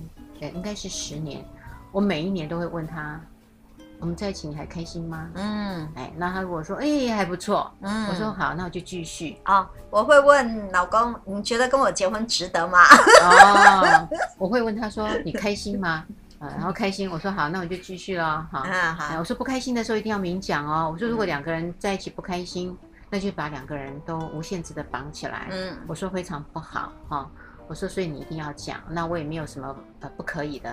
[0.41, 1.43] 呃，应该是十年，
[1.91, 3.19] 我每一年都会问他，
[4.05, 5.31] 我们在一起你还开心吗？
[5.33, 9.35] 嗯，哎，那他如果说哎还不错，嗯，我说好，那我就继续。
[9.45, 12.83] 哦，我会问老公，你觉得跟我结婚值得吗？
[13.23, 16.05] 哦， 我会问他说，你开心吗？
[16.37, 19.17] 啊，然后开心，我说好，那我就继续了，好，嗯、好。
[19.17, 20.91] 我说不开心的时候一定要明讲哦。
[20.93, 25.47] 我说如果两个人在一起不开心，嗯、那就把两个人都无限制的绑起来。
[25.49, 27.27] 嗯，我说非常不好哈、哦。
[27.67, 30.71] 我说所以你一定要讲，那我也没有什么呃不可以的。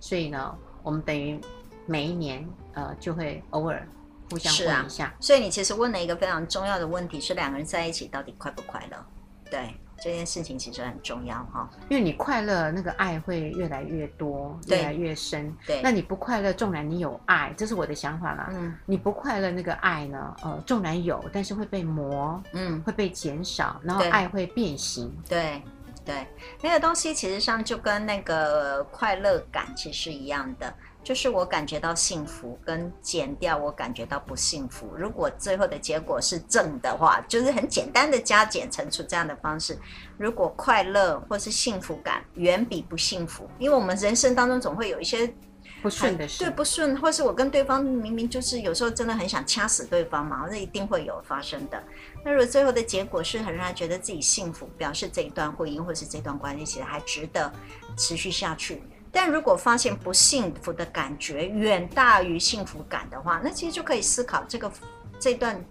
[0.00, 1.40] 所以呢，我们等于
[1.86, 3.86] 每一年呃就会偶尔
[4.30, 5.06] 互相问一下。
[5.06, 9.06] 啊、所以你其实问了一个非常重要的问题，是两个人在一起到底快不快乐？
[9.50, 9.74] 对。
[10.02, 15.54] 这件事情其实很重要哈，因为你快乐，那个爱会越来越多，越来越深。
[15.64, 18.50] 对，那你不快乐，纵然你有爱，这是我的想法啦。
[18.52, 20.36] 嗯，你不快乐，那个爱呢？
[20.42, 25.10] 呃，纵然有，但是会被磨，嗯，会被减少，然后爱会变形。
[25.28, 25.62] 对，
[26.04, 26.26] 对，
[26.60, 30.72] 那个东西其实上就跟那个快乐感其实是一样的。
[31.02, 34.90] 就是我感觉到幸福，跟减掉我感觉到不幸福。
[34.96, 39.78] 如果最后的结果是正的话，就是很简单的加减乘除这样的方式。
[40.16, 45.30] 如果快乐或是幸福感远比不幸福，因为我们人生当中总会有一些
[45.84, 51.84] 不顺的事，对不顺，或是我跟对方明明就是有时候真的很想掐死对方嘛，那一定会有发生的。
[52.24, 57.52] 那如果最后的结果是很让人觉得自己幸福，表示这一段婚姻或是这段关系其实还值得
[57.98, 58.82] 持续下去。
[59.12, 64.72] 但如果发现不幸福的感觉远大于幸福感的话，那其实就可以思考这个
[65.20, 65.62] 这段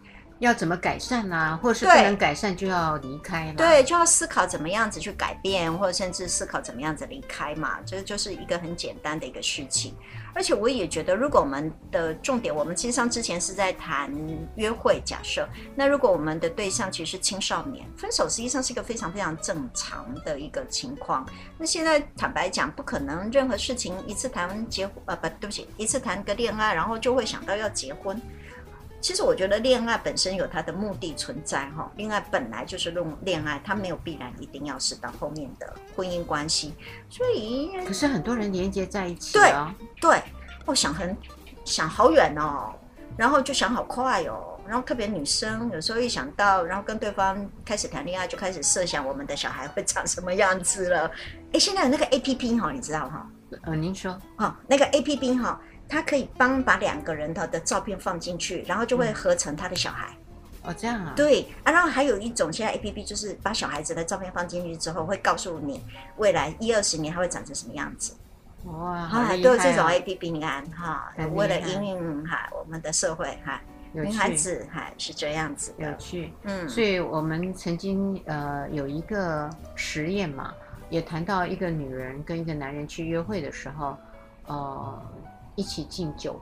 [0.43, 3.53] 要怎么改善啊，或者是不能改善就要离开嘛。
[3.55, 7.79] 对，就要思考怎么样子去改变，或者甚至思考怎么样子离开嘛。
[7.85, 9.95] 这就是一个很简单的一个事情。
[10.35, 14.11] 而且我也觉得，如果我们的重点，我们其实上之前是在谈
[14.55, 15.01] 约会。
[15.05, 21.25] 假设那如果我们的对象其实是青少年，分手实际上是一个非常非常正常的一个情况。
[21.57, 28.19] 那现在坦白讲，不可能任何事情一次谈结婚，呃，不，对不起，一次谈个恋爱，然后就会想到要结婚。
[29.03, 36.73] 其实我觉得恋爱本身有它的目的存在哈，恋爱本来就是论恋爱，它没有必然一定要是到后面的婚姻关系，
[37.09, 40.23] 所以可是很多人连接在一起啊，对对，
[40.65, 41.15] 我想很
[41.65, 42.73] 想好远哦，
[43.17, 51.11] 然后就想好快哦，然后特别女生有时候一想到，然后跟对方开始谈恋爱，就开始设想我们的小孩会长什么样子了。
[51.51, 53.29] 哎，现在有那个 APP 哈，你知道哈？
[53.63, 55.59] 呃，您说哦，那个 APP 哈。
[55.87, 60.07] 他可以帮把两个人的的照片放进去，然后就会合成他的小孩。
[60.65, 61.13] 嗯、哦，这样啊？
[61.15, 65.83] 对啊，然后还有一种现在 A P P 就是把小孩子的照片放进去之后，会告诉你
[66.17, 68.15] 未来一二十年他会长成什么样子。
[68.65, 75.91] 哇，啊，都有这种 A P P，你看哈，为了应用哈我们的社会哈，女孩子哈是这样子的。
[75.91, 80.53] 有趣，嗯，所以我们曾经呃有一个实验嘛，
[80.89, 83.97] 也谈到一个女人跟一个男人去约会的时候，
[84.47, 85.01] 呃。
[85.55, 86.39] 一起进酒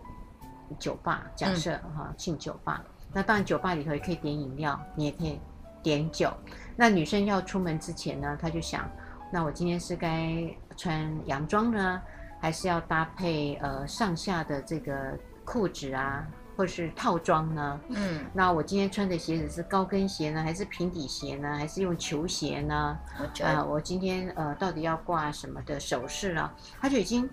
[0.79, 5.39] 酒吧，假设哈进酒吧，那当然酒吧里头也可以点饮料，你也可以
[5.83, 6.31] 点酒。
[6.77, 8.89] 那女生要出门之前呢，她就想，
[9.31, 12.01] 那我今天是该穿洋装呢，
[12.39, 17.79] 还是要搭配呃上下的这个裤子啊，或是套装呢？
[17.89, 22.97] 嗯，那我今天穿的鞋子是高跟鞋呢，还是平底鞋呢，还是用球鞋呢？
[23.17, 26.49] 啊、呃，我今天呃到底要挂什么的首饰呢？
[26.79, 27.29] 她就已经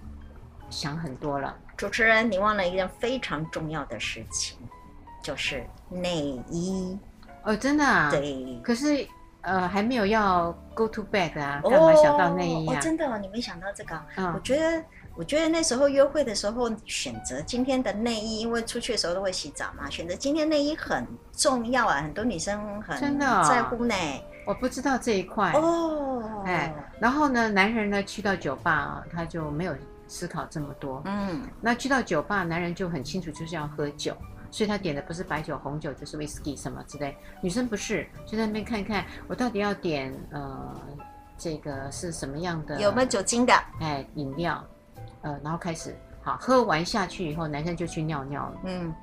[0.70, 1.56] 想很多了。
[1.78, 4.58] 主持人，你忘了一件非常重要的事情，
[5.22, 6.16] 就是内
[6.50, 6.98] 衣。
[7.44, 8.10] 哦，真的啊？
[8.10, 8.60] 对。
[8.64, 9.06] 可是，
[9.42, 12.76] 呃，还没有要 go to bed 啊，干嘛想到内衣啊？
[12.76, 13.96] 哦，真的哦，你没想到这个？
[14.16, 14.32] 嗯。
[14.34, 23.94] 我觉得，我觉得那时候约会的时候选择今天的内衣，因为出去的时候都会洗澡嘛，选择今天内衣很重要啊，很多女生很真的在乎呢。
[24.44, 26.42] 我不知道这一块哦。
[26.44, 29.72] 哎，然后呢，男人呢去到酒吧啊，他就没有。
[30.08, 34.16] 思考这么多，嗯，那去到酒吧，男人就很清楚就是要喝酒，
[34.50, 37.14] 所以他点的不是白酒、红酒，就是 whisky 什么之类。
[37.42, 40.74] 女生不是，就在那边看看，我到底要点呃
[41.36, 42.80] 这个是什么样的？
[42.80, 43.52] 有没有酒精的？
[43.80, 44.64] 哎，饮料，
[45.20, 48.60] 呃，然后开始好喝完下去以后，男生就去尿尿了。
[48.64, 48.94] 嗯，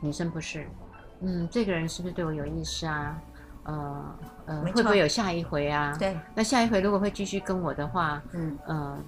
[0.00, 0.66] 女生不是，
[1.20, 3.16] 嗯，这个人是不是对我有意思啊？
[3.62, 5.96] 呃呃，会不会有下一回啊？
[5.98, 8.98] 对，那下一回如果会继续跟我的话，嗯呃。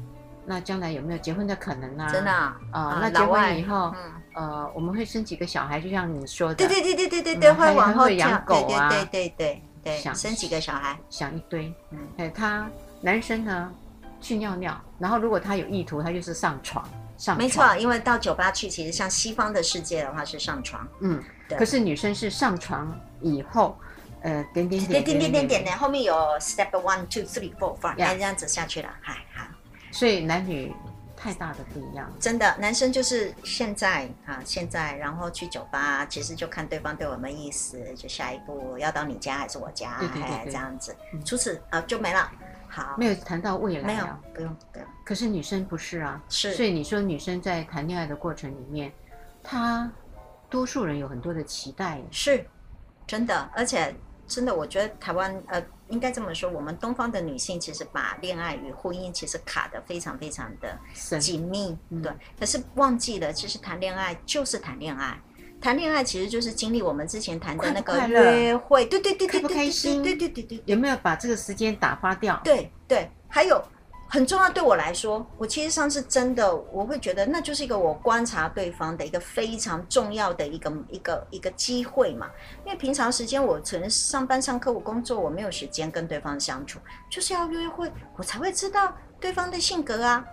[0.47, 2.09] 那将来有没有结婚的可能呢？
[2.11, 3.93] 真的啊，那结婚以后，
[4.35, 5.81] 呃，我们会生几个小孩？
[5.81, 10.97] 就像你说的，对对对对对对对，还会养狗啊，对对对对，想生几个小孩？
[11.11, 11.75] 想一堆。
[12.17, 12.69] 哎，他
[13.01, 13.73] 男生呢
[14.21, 16.85] 去尿尿，然后如果他有意图，他就是上床。
[17.19, 20.87] 上床没错，因为到酒吧去，其实像西方的世界的话是上床。
[21.01, 21.23] 嗯，
[21.59, 23.75] 可是女生是上床以后，
[24.21, 28.89] 呃，点点点点点点点，后面有 step one two three four five，先这样子下去了。
[29.01, 29.45] 嗨，好。
[29.97, 30.75] 所以男女
[31.17, 40.95] 太大的不一样，真的，男生就是现在啊，现在然后去酒吧，其实就看对方对我们意思，就下一步要到你家还是我家，对对对对，这样子。
[41.25, 42.31] 除此啊就没了。
[42.69, 44.87] 好，没有谈到未来，没有，不用，不用。
[45.03, 46.53] 可是女生不是啊，是。
[46.53, 48.93] 所以你说女生在谈恋爱的过程里面，
[49.43, 49.91] 她
[50.51, 52.47] 多数人有很多的期待，是，
[53.07, 53.95] 真的，而且。
[54.27, 60.79] 真的，我觉得台湾呃，应该这么说，我们东方的女性其实把恋爱与婚姻其实卡得非常非常的
[61.19, 62.13] 紧密，对。
[62.39, 65.21] 可是忘记了，其实谈恋爱就是谈恋爱，
[65.61, 70.03] 谈恋爱其实就是经历我们之前谈的那个约会，对对对对，开不开心？
[70.03, 72.41] 对对对对，有没有把这个时间打发掉？
[72.43, 73.63] 对对，还有。
[74.17, 82.31] 很重要，对我来说，我其实上是真的，我会觉得那就是一个我观察对方的一个非常重要的一个一个一个机会嘛。
[82.65, 86.79] 因为平常时间我可能上班上课，我工作，我没有时间跟对方相处，
[87.11, 90.25] 就是要约会，我才会知道对方的性格啊，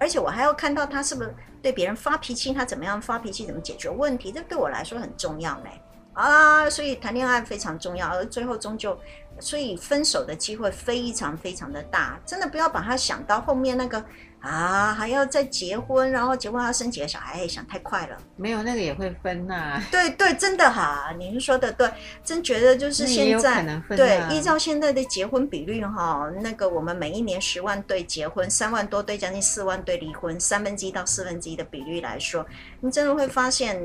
[0.00, 5.68] 而且我还要看到他是不是对别人发脾气，他怎么样发脾气，怎么解决问题，这对我来说很重要呢。
[6.14, 8.98] 啊，所以谈恋爱非常重要，而最后终究。
[9.40, 14.04] 所以分手的机会非常非常的大，真的不要把它想到后面那个
[14.40, 18.16] 啊，还要再结婚，然后结婚要生几个小孩，想太快了。
[18.36, 19.82] 没有那个也会分呐、啊。
[19.90, 21.90] 对对，真的哈，您说的对，
[22.24, 32.46] 真觉得就是现在、啊、对，依照现在的结婚比率哈，那个我们每一年十万对结婚，三万多对，将近四万对离婚，三分之一到四分之一的比率来说，
[32.80, 33.80] 你真的会发现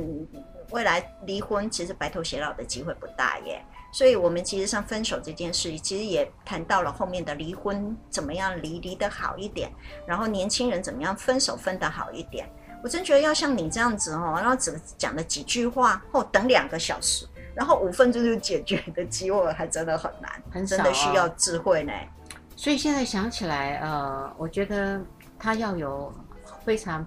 [0.72, 3.64] 未来离婚其实白头偕老的机会不大耶。
[3.94, 9.72] 所以，我们其实上分手这件事，其实也谈到了后面的离婚怎么样离离得好一点，
[10.08, 12.50] 然后年轻人怎么样分手分得好一点。
[12.84, 21.94] 我真觉得要像你这样子哦，然后只讲了几句话，或等两个小时，然后五分钟就解决的机会，还真的很难，很真的需要智慧呢。
[22.56, 25.00] 所以现在想起来，呃，我觉得
[25.38, 26.12] 他要有
[26.66, 27.06] 非常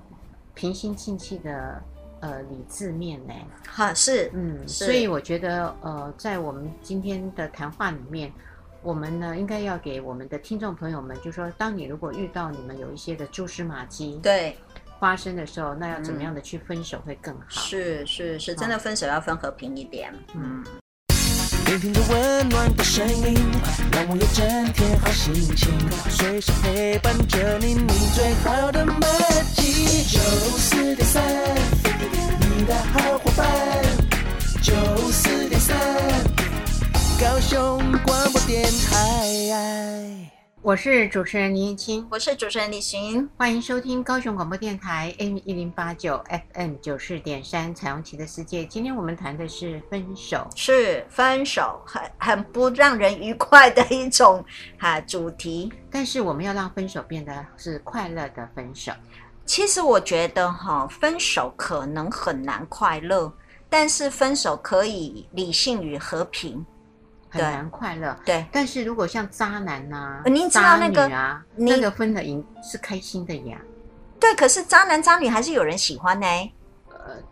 [0.55, 1.83] 平心静气的。
[2.27, 3.33] 呃，理智面呢？
[3.69, 8.33] 哈，是，嗯，所以我觉得，呃，在我们今天的谈话里面，
[8.83, 14.57] 我们呢应该要给我们的听众朋友们，就是说，当你如果遇到你们有一些的蛛丝马迹，对，
[14.99, 17.61] 发生的时候，那要怎么样的去分手会更好？
[17.61, 20.65] 是是是，真的分手要分和平一点，嗯。
[21.67, 23.35] 聆听着温暖的声音，
[23.93, 25.73] 让我有整天好心情，
[26.11, 29.01] 随时陪伴着你，你最好的默
[29.55, 30.05] 契。
[30.07, 31.25] 九四点三，
[31.83, 31.86] 你
[32.67, 33.47] 的好伙伴。
[34.61, 34.75] 九
[35.13, 35.77] 四点三，
[37.21, 40.33] 高雄广播电台。
[40.63, 46.21] 我是主持人林燕青，我是主持人李寻，欢迎收听高雄广播电台 AM 一零八九
[46.55, 48.65] FM 九四点三彩虹旗的世界。
[48.65, 54.45] 今天我们谈的是分手，是分手，很很不让人愉快的一种
[54.77, 55.73] 哈主题。
[55.89, 58.91] 但是我们要让分手变得是快乐的分手。
[59.47, 63.33] 其实我觉得哈，分手可能很难快乐，
[63.71, 66.67] 但是分手可以理性与和平。
[67.29, 68.47] 很难快乐，对。
[68.51, 73.61] 但是如果像渣男呐、啊，您知道那个啊，那个分的赢是开心的呀。
[74.19, 76.27] 对，可是渣男渣女还是有人喜欢呢。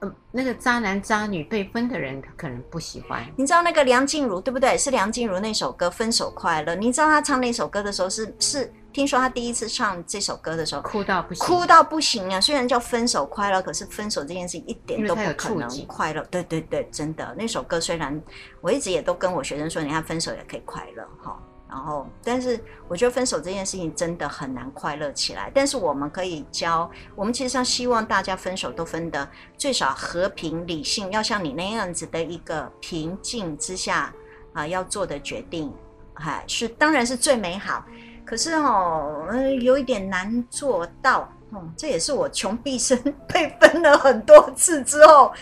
[0.00, 3.24] 呃，那个渣男渣女被分的人，他可能不喜欢。
[3.35, 4.77] 你知道那个梁静茹对不对？
[4.77, 6.72] 是梁静茹那首歌《分手快乐》。
[6.77, 8.72] 你知道她唱那首歌的时候是是。
[8.95, 12.41] 听说他第一次唱这首歌的时候，哭到不行，哭到不行啊！
[12.41, 16.25] 虽然叫分手快乐，可是分手这件事一点都不可能快乐。
[16.31, 18.23] 对对对，真的那首歌虽然
[18.61, 21.37] 我一直也都跟我学生说，你看分手也可以快乐哈。
[21.69, 25.51] 然后，但是我觉得分手这件事情真的很难快乐起来。
[25.53, 29.29] 但是我们可以教，我们其实上希望大家分手都分得
[29.59, 34.15] 最少和平理性，要像你那样子的一个平静之下
[34.53, 35.75] 啊要做的决定，
[36.13, 37.85] 还是当然是最美好。
[38.25, 45.33] 可是哦，嗯，有一点难做到，嗯，这也是我穷毕生 被分了很多次之后，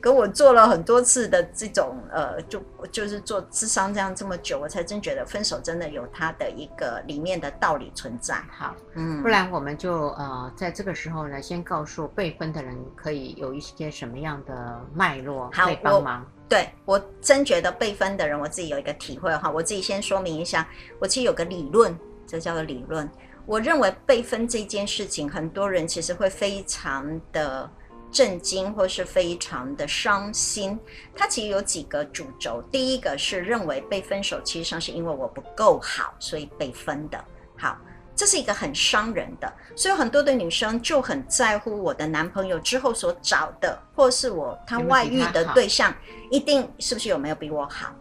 [0.00, 8.42] 跟我做了很多次的这种呃，就就是做智商这样这么久，我才真觉得分手真的有它的一个里面的道理存在。
[8.50, 16.26] 好，嗯，不然我们就呃，在这个时候呢，先告诉被分的人可以有一些什么样的脉络可以帮忙。
[16.48, 20.66] 对，我真觉得被分的人，我自己有一个体会哈，我自己先说明一下，
[20.98, 21.96] 我其实有个理论。
[22.30, 23.10] 这叫做理论。
[23.44, 27.68] 我认为被分这件事情，很多人其实会非常的
[28.12, 30.78] 震惊，或是非常的伤心。
[31.16, 32.62] 它其实有几个主轴。
[32.70, 37.24] 第一个是认为被分手，其实上是因为我不够好，所以被分的。
[37.58, 37.76] 好，
[38.14, 39.52] 这是一个很伤人的。
[39.74, 45.92] 所以很多的女生就很在乎我的男朋友之后所找的，或是我他外遇的对象，
[46.30, 47.92] 一定是不是有没有比我好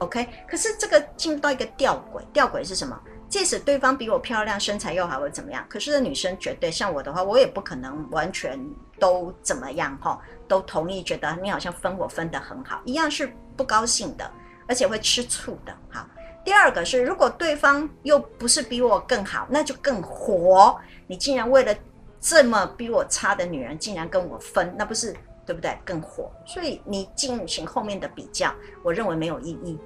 [0.00, 0.28] ？OK？
[0.46, 3.00] 可是这个进入到一个吊诡，吊诡是什么？
[3.28, 8.58] 即使对方比我漂亮，身材又好，或怎么样，可是女生绝对像我的话，我也不可能完全
[8.98, 10.18] 都怎么样哈，
[10.48, 14.30] 都同意，觉得你好像分我分得很好，一样是不高兴的，
[14.66, 15.76] 而且会吃醋的。
[15.90, 16.08] 哈，
[16.42, 20.74] 第二个是，如果对方又不是比我更好，那就更火。
[21.06, 21.74] 你竟然为了
[22.20, 25.14] 这么比我差的女人，竟然跟我分，那不是
[25.44, 25.78] 对不对？
[25.84, 26.32] 更火。
[26.46, 29.78] 所以你进行后面的比较，我认为没有意义。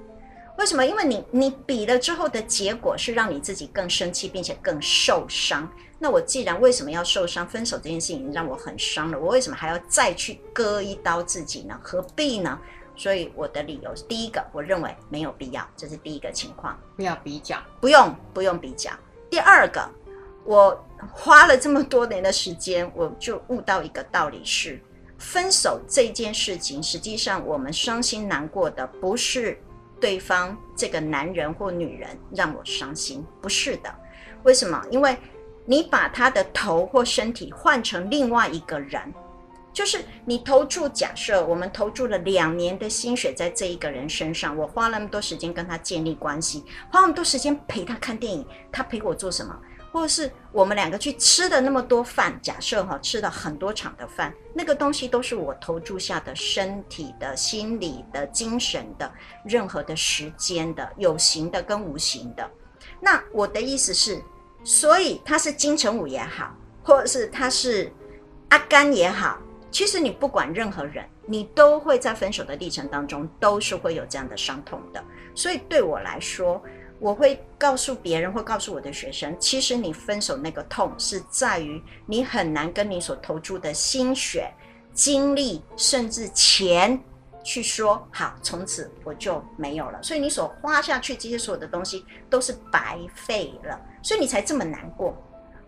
[0.58, 0.84] 为什么？
[0.84, 5.68] 因为你你比了之后的结果是让你自己更生气，并且更受伤。
[5.98, 7.46] 那我既然为什么要受伤？
[7.48, 11.78] 分手这件事情让我很伤了，我为什么还要再去割一刀自己呢？
[11.82, 12.58] 何必呢？
[12.94, 18.90] 所以我的理由是：第一个，我认为没有必要，这是第一个情况，不要比较，不用不用比较。
[19.30, 19.88] 第二个，
[20.44, 20.78] 我
[21.12, 24.78] 花了这么多年的时间，我就悟到一个道理是：
[25.18, 29.58] 分手这件事情，实际上我们伤心难过的不是。
[30.02, 33.94] 对方这个男人或女人让我伤心，不是的。
[34.42, 34.84] 为什么？
[34.90, 35.16] 因为
[35.64, 39.00] 你把他的头或身体换成另外一个人，
[39.72, 40.88] 就是你投注。
[40.88, 49.56] 假设我们投注了两年的心血在这一个人身上，我花那么多时间跟他建立关系，花那么多时间陪他看电影，他陪我做什么？
[49.92, 59.12] 或者是我们两个去吃的那么多饭，假设哈吃了很多场的饭，那个东西都是我投注下的身体的、心理的、精神的、
[59.44, 62.50] 任何的时间的，有形的跟无形的。
[62.98, 64.20] 那我的意思是，
[64.64, 67.92] 所以他是金城武也好，或者是他是
[68.48, 69.38] 阿甘也好，
[69.70, 75.04] 其实你不管任何人，你都会在分手的历程当中都是会有这样的伤痛的。
[75.34, 76.62] 所以对我来说。
[77.02, 84.48] 我会告诉别人，或告诉我的学生，其实你分手那个痛是在于你很难跟你所投注的心血、
[84.94, 86.96] 精力，甚至钱
[87.42, 90.00] 去说好，从此我就没有了。
[90.00, 95.12] 所以你所花下去这些所有的东西都是白费了，所以你才这么难过，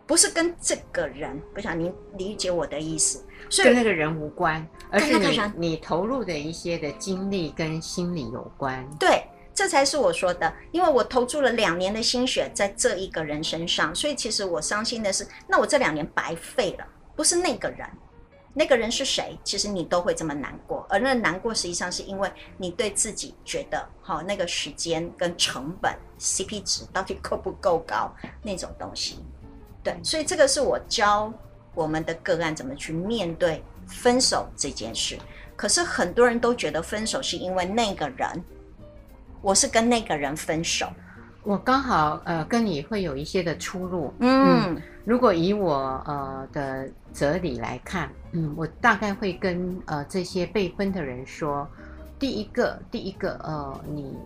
[0.07, 1.43] 不是跟这个人。
[1.53, 8.89] 不想您理解我的意思，所以跟那个人无关，而是你你投入的一些的精力跟心理有关。
[9.01, 9.25] 对。
[9.55, 16.85] 这才是我说的，因为我投注了两年的心血在这一个人身上，所以其实我伤心的是，那我这两年白费了，
[17.15, 17.89] 不是那个人，
[18.53, 19.39] 那个人是谁？
[19.45, 22.29] 其实你都会这么难过，而那难过实际上是因为
[22.59, 29.25] 你对自己觉得，好，那个时间跟成本 CP 值到底够不够高那种东西，
[29.85, 31.33] 对，所以这个是我教
[31.77, 35.17] 我们的个案怎么去面对分手这件事。
[35.55, 38.45] 可是很多人都觉得分手是因为那个人。
[39.45, 40.89] 我是跟那个人分手，
[41.43, 44.11] 我刚好呃跟你会有一些的出入。
[44.21, 51.69] 嗯，嗯，如果以我呃的哲理来看，嗯，我大概会跟呃这些被分的人说，
[52.19, 54.17] 第一个，第一个呃，你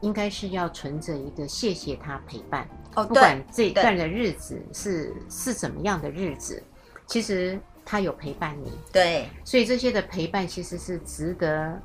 [0.00, 2.68] 应该是要存着一个谢谢他陪伴。
[2.94, 6.62] 哦，不管这一段的日子是是怎么样的日子，
[7.08, 8.70] 其实他有陪伴你。
[8.92, 11.76] 对，所以这些的陪伴其实是值得。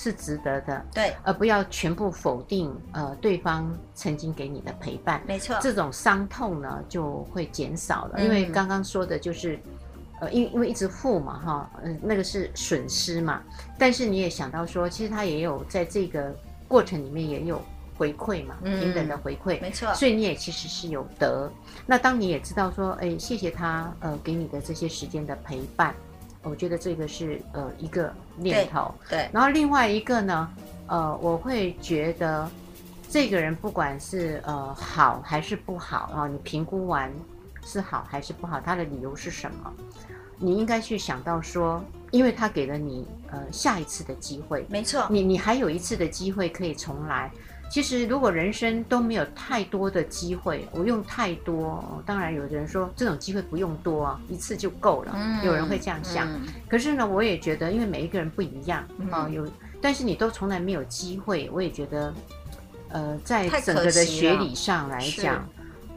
[0.00, 9.58] 是值得的，对，而不要全部否定呃对方曾经给你的陪伴，没错，这种伤痛呢就会减少了，嗯、因为刚刚说的就是，
[10.20, 13.42] 呃，因因为一直付嘛哈，嗯、呃，那个是损失嘛，
[13.76, 16.32] 但是你也想到说，其实他也有在这个
[16.68, 17.60] 过程里面也有
[17.96, 21.50] 回馈嘛，嗯、平等的回馈，没错，所以你也其实是有得。
[21.86, 25.92] 那当你也知道说，哎，谢谢他呃给你的这些时间的陪伴。
[26.48, 29.30] 我觉得这个是呃一个念头，对，对。
[29.32, 30.50] 然后另外一个呢，
[30.86, 32.48] 呃，我会觉得
[33.08, 37.12] 这个人不管是呃好还是不好啊，你评估完
[37.64, 39.72] 是好还是不好，他的理由是什么？
[40.38, 41.82] 你应该去想到说，
[42.12, 47.30] 因为他给了你呃下一次的机会，没错，你你还有一次的机会可以重来。
[47.70, 55.12] 其实，如果人生都没有太多的机会，我用太多，当然有的人说这种机会不用多啊，一次就够了。
[55.14, 56.26] 嗯，有人会这样想。
[56.28, 59.46] 嗯，可是呢，我也觉得，因为每一个人不一样啊，有，
[59.80, 62.14] 但是你都从来没有机会，我也觉得，
[62.88, 65.46] 呃，在整个的学理上来讲。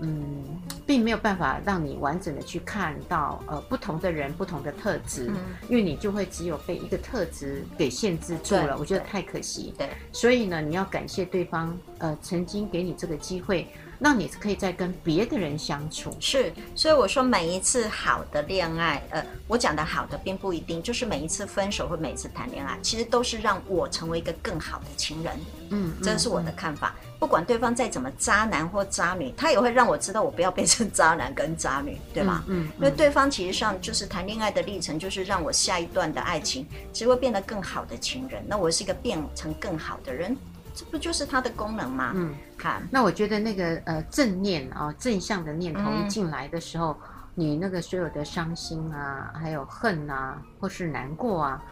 [0.01, 0.43] 嗯，
[0.85, 5.35] 并没有办法让你完整的去看到呃不同的人不同的特质，嗯，
[5.69, 9.73] 因为你就会只有被一个特质给限制住了，我觉得太可惜。
[9.77, 13.67] 对，所以呢，你要感谢对方呃曾经给你这个机会。
[14.01, 25.39] 让你可以再跟别的人相处，是，所以我说每一次好的恋爱，呃，我讲的好的并不一定就是每一次分手或每一次谈恋爱，其实都是让我成为一个更好的情人。
[25.69, 26.95] 嗯，这是我的看法。
[26.99, 32.43] 嗯，不管对方再怎么渣男或渣女，他也会让我知道我不要变成渣男跟渣女，对吗？
[32.47, 38.43] 嗯，嗯，因为对方其实上就是谈恋爱的历程，就是让我下一段的爱情其实会变得更好的情人。
[38.47, 40.35] 那我是一个变成更好的人。
[40.73, 42.13] 这不就是它的功能吗？
[42.15, 51.63] 嗯，好，那我觉得那个呃正念啊、哦，正向的念头一进来的时候，嗯、你那个所有的伤心啊，还有恨啊，或是难过啊，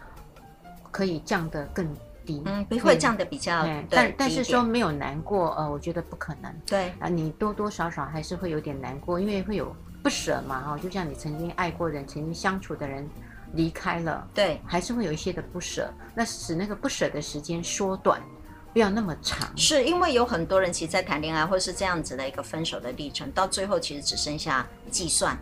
[0.91, 1.85] 可以降得更
[2.25, 2.43] 低。
[2.45, 3.63] 嗯，不会降得比较。
[3.63, 6.53] 对，但但是说没有难过，呃，我觉得不可能。
[6.65, 13.07] 对啊，你多多少少还是会有点难过，因为会有不舍嘛，哈、哦，就像你曾经爱过的人、曾经相处的人
[13.53, 18.21] 离开了，对，还是会有一些的不舍，那使那个不舍的时间缩短。
[18.73, 19.49] 不要那么长。
[19.57, 25.37] 是因为有很多人其实，在谈恋爱或是这样子的一个分手的历程，到最后其实只剩下计算。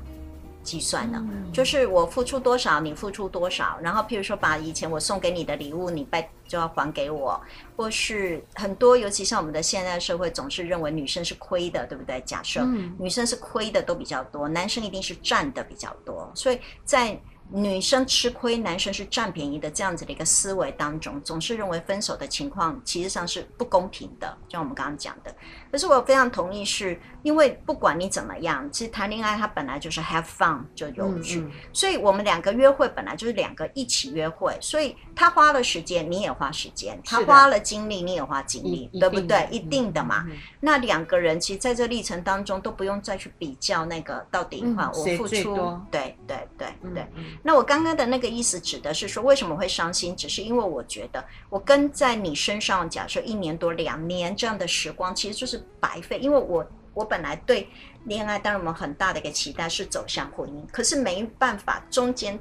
[0.63, 1.23] 计算了，
[1.53, 7.39] 就是我付出多少，你付出多少，然后譬如说把以前我送给你的礼物，你拜就要还给我，
[7.77, 12.19] 或是很多，尤其像我们的现代社会，总是认为女生是亏的，对不对？
[12.25, 12.65] 假设
[12.99, 17.17] 女生是亏的都比较多，男生一定是占的比较多，所以在。
[17.49, 25.33] 女生吃亏，男生是占便宜的，这样子的一个思维当中，总是认为分手的情况其实上是不公平的，就像我们刚刚讲的。
[25.71, 39.45] 可是我非常同意，是因为不管你怎么样，其实谈恋爱它本来就是 have fun 就有趣，嗯嗯，所以我们两个约会本来就是两个一起约会，所以他花了时间，你也花时间；他花了精力，你也花精力，对不对？
[39.51, 40.25] 一定的嘛。
[40.61, 47.05] 那两个人其实在这历程当中都不用再去比较那个到底哈，我付出，对对对对。
[47.15, 50.15] 嗯那我刚刚的那个意思指的是说，为什么会伤心？
[50.15, 56.19] 只是因为我觉得我跟在你身上，假设一年多、两年这样的时光，其实就是白费。
[56.19, 56.65] 因为我
[56.97, 57.69] 我本来对
[58.05, 62.39] 恋爱当然我们很大的一个期待是走向婚姻，可是没办法，中间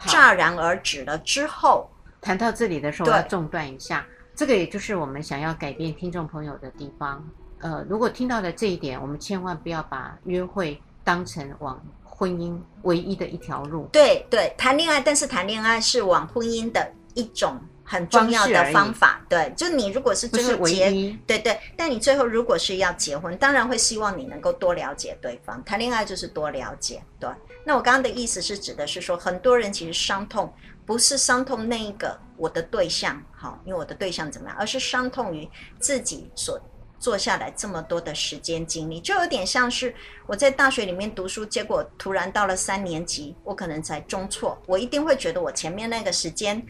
[0.00, 1.90] 戛然而止了之后，
[2.20, 7.22] 谈到这里的时候，我要中断一下，这个也就是我们想要改变听众朋友的地方。
[7.60, 11.80] 呃，如果听到了这一点，我们千万不要把约会当成往。
[12.04, 17.58] 婚姻唯一的一条路，对对，谈恋爱，但是谈恋爱是往婚姻的一种
[17.90, 19.20] 很重要的方法。
[19.28, 20.88] 对，就你如果是最后结，
[21.26, 25.60] 对对，但你最后如果是要结婚，当然会希望你能够多了解对方。
[25.64, 27.28] 谈恋爱就是多了解，对。
[27.64, 30.54] 那我刚刚的意思是指的是说，很多人其实伤痛
[30.86, 35.48] 不是伤痛那一个我的对象，好，因为我的对象怎么样，而是伤痛于
[35.80, 36.60] 自己所。
[37.00, 39.94] 做下来这么多的时间精力，就有点像是
[40.26, 46.62] 我在大学里面读书，结果突然到了三年级，我可能才中错，我一定会觉得我前面那个时间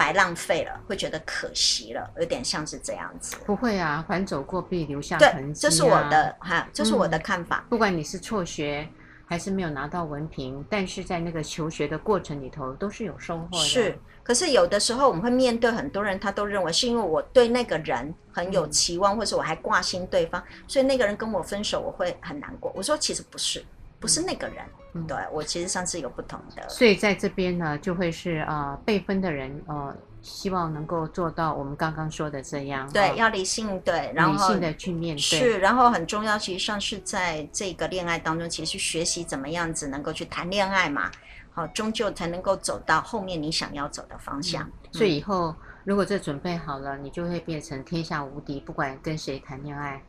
[0.00, 3.36] 白浪费了，会觉得可惜了，有点像是这样子。
[3.44, 5.68] 不会啊，反走过必留下痕迹啊。
[5.68, 7.62] 对，这是我的哈，这是我的看法。
[7.66, 8.88] 嗯，不管你是辍学
[9.26, 13.58] 还是没有拿到文凭，但是在那个求学的过程里头，都是有收获的。
[13.58, 13.98] 是。
[14.22, 22.72] 可是有的时候我们会面对很多人，他都认为是因为我对那个人很有期望，嗯、或者我还挂心对方，所以那个人跟我分手，我会很难过。
[22.74, 23.62] 我说其实不是，
[24.00, 26.68] 不是那个人，嗯、对我其实上是有不同的。
[26.68, 41.10] 所以在这边呢，就会是啊、呃，被分的人呃，希望能够做到我们刚刚说的这样，对，要理性，对，然后理性的去面对，是，然后很重要，其实上是在这个恋爱当中，其实学习怎么样子能够去谈恋爱嘛。
[41.52, 44.62] 好，终究才能够走到后面你想要走的方向。
[44.62, 50.00] 嗯、所以以后如果这准备好了，你就会变成天下无敌，不管跟谁谈恋爱，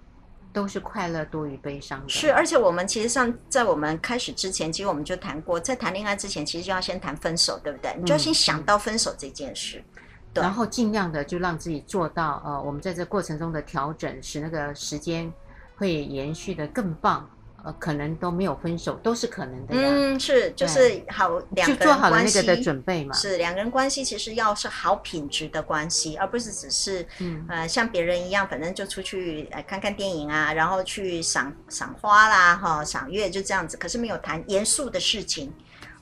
[0.54, 2.10] 都是快乐多于悲伤的。
[2.10, 7.96] 是，而且我们其实上在我们开始之前，其实我们就谈过，在谈恋爱之前，其实就要先谈分手，对不对？
[7.98, 15.32] 你就要先想到分手这件事，嗯、对，然后尽量的就让自己做到，呃，我们在这过程中的调整，使那个时间
[15.78, 17.30] 会延续的更棒。
[17.64, 19.82] 呃，可能都没有分手，都是可能的呀。
[19.92, 23.14] 嗯，是，就是好两个人关系，就做好了那个的准备嘛。
[23.14, 33.78] 是两个人关系，其实要是好品质的关系，而不是只是嗯呃像别人一样，反正就出去呃看看电影啊，然后去赏赏花啦，哈，赏月就这样子。
[33.78, 35.54] 可是没有谈严肃的事情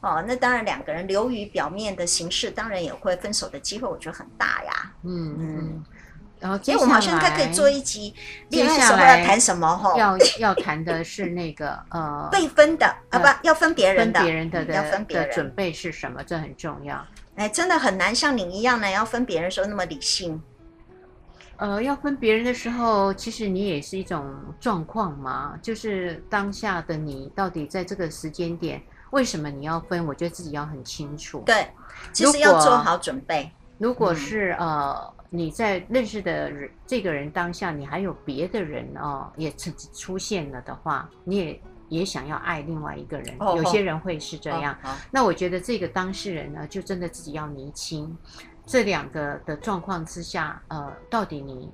[0.01, 4.91] 哦，那当然两个人流于表面的形式，当然也会分手的机会，我觉得很大呀。
[5.03, 5.57] 嗯嗯。
[5.59, 5.83] 嗯
[6.39, 8.15] 然后接下来，我们好像应该可以做一集
[8.49, 9.97] 恋爱时候要谈什么哈？
[9.97, 16.23] 要要谈的是那个呃 被分的啊，不要分别人的，分别人的要分别人的准备是什么？
[16.23, 17.05] 这很重要。
[17.35, 20.41] 哎，真的很难像你一样呢，要分别人的时候那么理性。
[21.57, 28.81] 呃，要分别人的时候，其实你也是一种状况嘛，就是当下的你到底在这个时间点，
[29.11, 30.05] 为什么你要分？
[30.07, 31.43] 我觉得自己要很清楚。
[31.45, 31.67] 对，
[32.13, 33.51] 其实要做好准备。
[33.77, 35.13] 如果是、嗯、呃。
[35.29, 43.37] 你在认识的人这个人当下，你还有别的人哦，也出出现了的话，你也也想要爱另外一个人。
[43.37, 44.75] Oh, 有些人会是这样。
[44.83, 45.01] Oh, oh.
[45.11, 48.17] 那我觉得这个当事人呢，就真的自己要厘清
[48.65, 51.71] 这两个的状况之下，呃，到底你。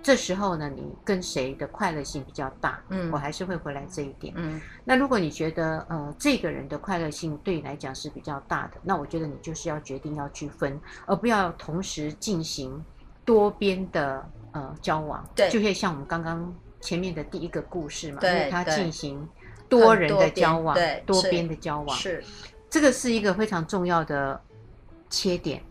[0.00, 2.80] 这时候呢，你跟谁的快乐性比较大？
[2.88, 4.32] 嗯，我还是会回来这一点。
[4.36, 12.82] 嗯，那如果你觉得呃这个人的快乐性对你来讲是比较大的，那我觉得你就是要决定要去分，而不要同时进行
[13.28, 15.22] 多边的呃交往。
[15.34, 16.50] 对，就会像我们刚刚
[16.80, 19.28] 前面的第一个故事嘛，为他进行
[19.68, 22.24] 多人的交往，对，多边的交往，是，
[22.70, 24.40] 这个是一个非常重要的
[25.10, 25.62] 切点。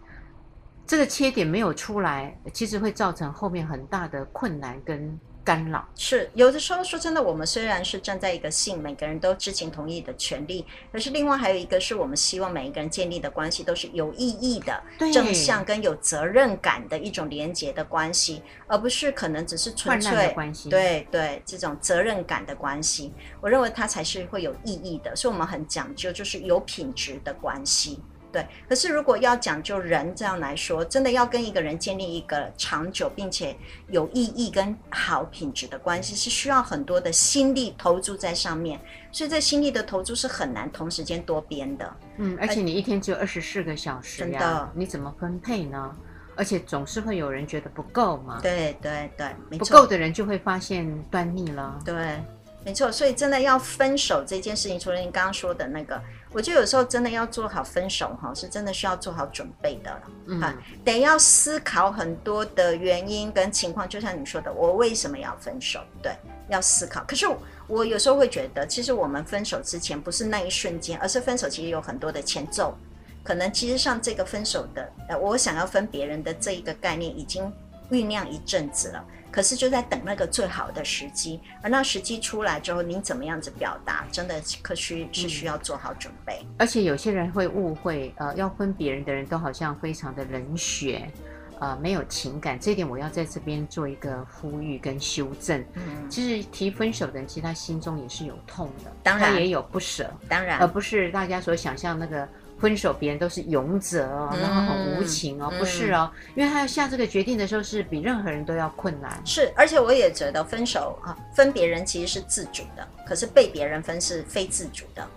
[0.86, 5.88] 这个切点没有出来，其实会造成后面很大的困难跟干扰。
[5.95, 14.84] 是有的时候说真的，我们虽然是站在一个性每个人都知情同意的权利，可是另外还有一个是我们希望每一个人建立的关系都是有意义的、
[15.14, 20.70] 正向跟有责任感的一种连接的关系，而不是可能只是纯粹的关系。
[20.70, 25.16] 对对，这种责任感的关系，我认为它才是会有意义的。
[25.16, 28.02] 所以我们很讲究，就是有品质的关系。
[28.32, 33.56] 对，可是如果要讲究人这样来说，真的要跟一个人建立一个长久并且
[33.90, 38.80] 有意义跟好品质的关系，是需要很多的心力投注在上面。
[39.12, 41.96] 所以这心力的投注是很难同时间多边的。
[42.18, 45.96] 嗯，而且你一天只有二十四个小时，真的，你怎么分配呢？
[46.36, 48.40] 而且总是会有人觉得不够嘛。
[48.44, 51.80] 对对对，没错，不够的人就会发现端倪了。
[51.84, 52.22] 对，
[52.68, 52.91] 没错。
[52.91, 56.01] 所以真的要分手这件事情，除了你刚刚说的那个。
[56.34, 60.01] 我觉得有时候真的要做好分手哈，是真的需要做好准备的了。
[60.28, 65.80] 嗯，得要思考很多的原因跟情况，就像你说的，我为什么要分手？
[66.03, 66.11] 对，
[66.49, 67.01] 要思考。
[67.07, 67.26] 可是
[67.68, 72.78] 我有时候会觉得，其实我们分手之前不是那一瞬间，而是分手其实有很多的前奏。
[73.24, 77.51] 可能其实像这个分手的，呃，我想要分别人的这一个概念已经
[77.89, 79.03] 酝酿一阵子了。
[79.32, 86.46] 可是就在等那个最好的时机，而那时机出来之后，您怎么样子表达，真的可需是需要做好准备。
[86.58, 91.12] 而且有些人会误会，呃，要分别人的人都好像非常的冷血，
[91.60, 92.60] 呃，没有情感。
[92.60, 95.64] 这一点我要在这边做一个呼吁跟修正。
[95.74, 102.28] 嗯，其实提分手的人，其实他心中也是有痛的，当然他也有不舍，当然，而不是大家所想象那个。
[102.60, 109.22] 分手，别人都是勇者哦，然后很无情哦，不是哦，因为他要下这个决定的时候，是比任何人都要困难。
[109.24, 115.08] 是，而且我也觉得分手啊，分别人其实是自主的，可是被别人分是非自主的，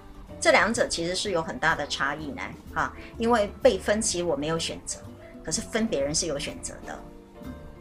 [0.41, 2.43] 这两者其实是有很大的差异呢。
[2.75, 4.99] 哈，因为被分其实我没有选择，
[5.43, 6.99] 可是分别人是有选择的。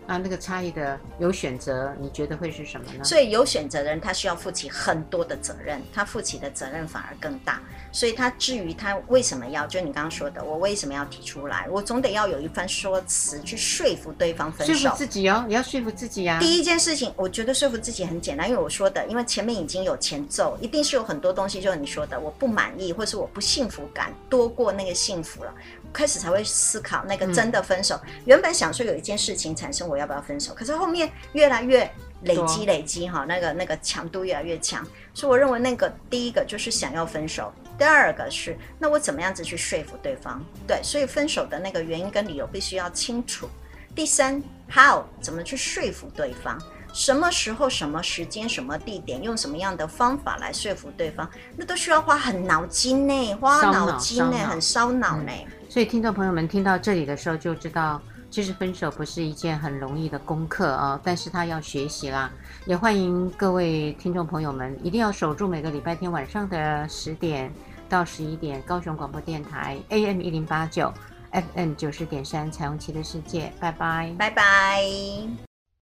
[0.10, 3.04] 啊，那个差异的有选择，你觉得会是什么呢？
[3.04, 7.62] 所以有选择的人，他需要负起很多的责任，他负起的责任反而更大。
[7.92, 14.74] 所以他至于他为什么要，就你刚刚说的，我为什么要提出来，我总得要有一番说辞去说服对方分手。
[14.74, 16.40] 说服自己哦，你要说服自己啊。
[16.40, 25.54] 第一件事情，我觉得说服自己很简单，因为我说的，因为前面已经有前奏，一定是有很多东西，就是你说的，我不满意，或是我不幸福感多过那个幸福了。
[25.92, 28.00] 开始才会思考那个真的分手。
[28.06, 30.54] 嗯、原本想说有一件事情产生，我要不要分手？
[30.54, 31.90] 可是后面越来越
[32.24, 34.86] 累积累积哈，那个那个强度越来越强。
[35.14, 40.44] 所以我认为那个第一个就是想要分手，第二个是那我怎么样子去说服对方？
[40.68, 43.50] 对，所以分手的那个原因跟理由必须要清楚。
[43.96, 46.58] 第三，how 怎么去说服对方？
[46.92, 51.30] 什么时候、什么时间、什么地点，用什么样的方法来说服对方？
[51.56, 55.32] 那都需要花很脑筋呢，花脑筋呢，很烧脑呢。
[55.70, 58.02] 所以，听众朋友们听到这里的时候，就知道
[58.32, 62.32] 其实分手不是一件很容易的功课啊，但是他要学习啦。
[62.66, 67.52] 也欢迎各位听众朋友们一定要守住每个礼拜天晚上的十点
[67.88, 70.92] 到十一点，高雄广播电台 AM 一零八九
[71.32, 75.49] ，FM 九十点三，彩虹旗的世界，拜拜，拜拜。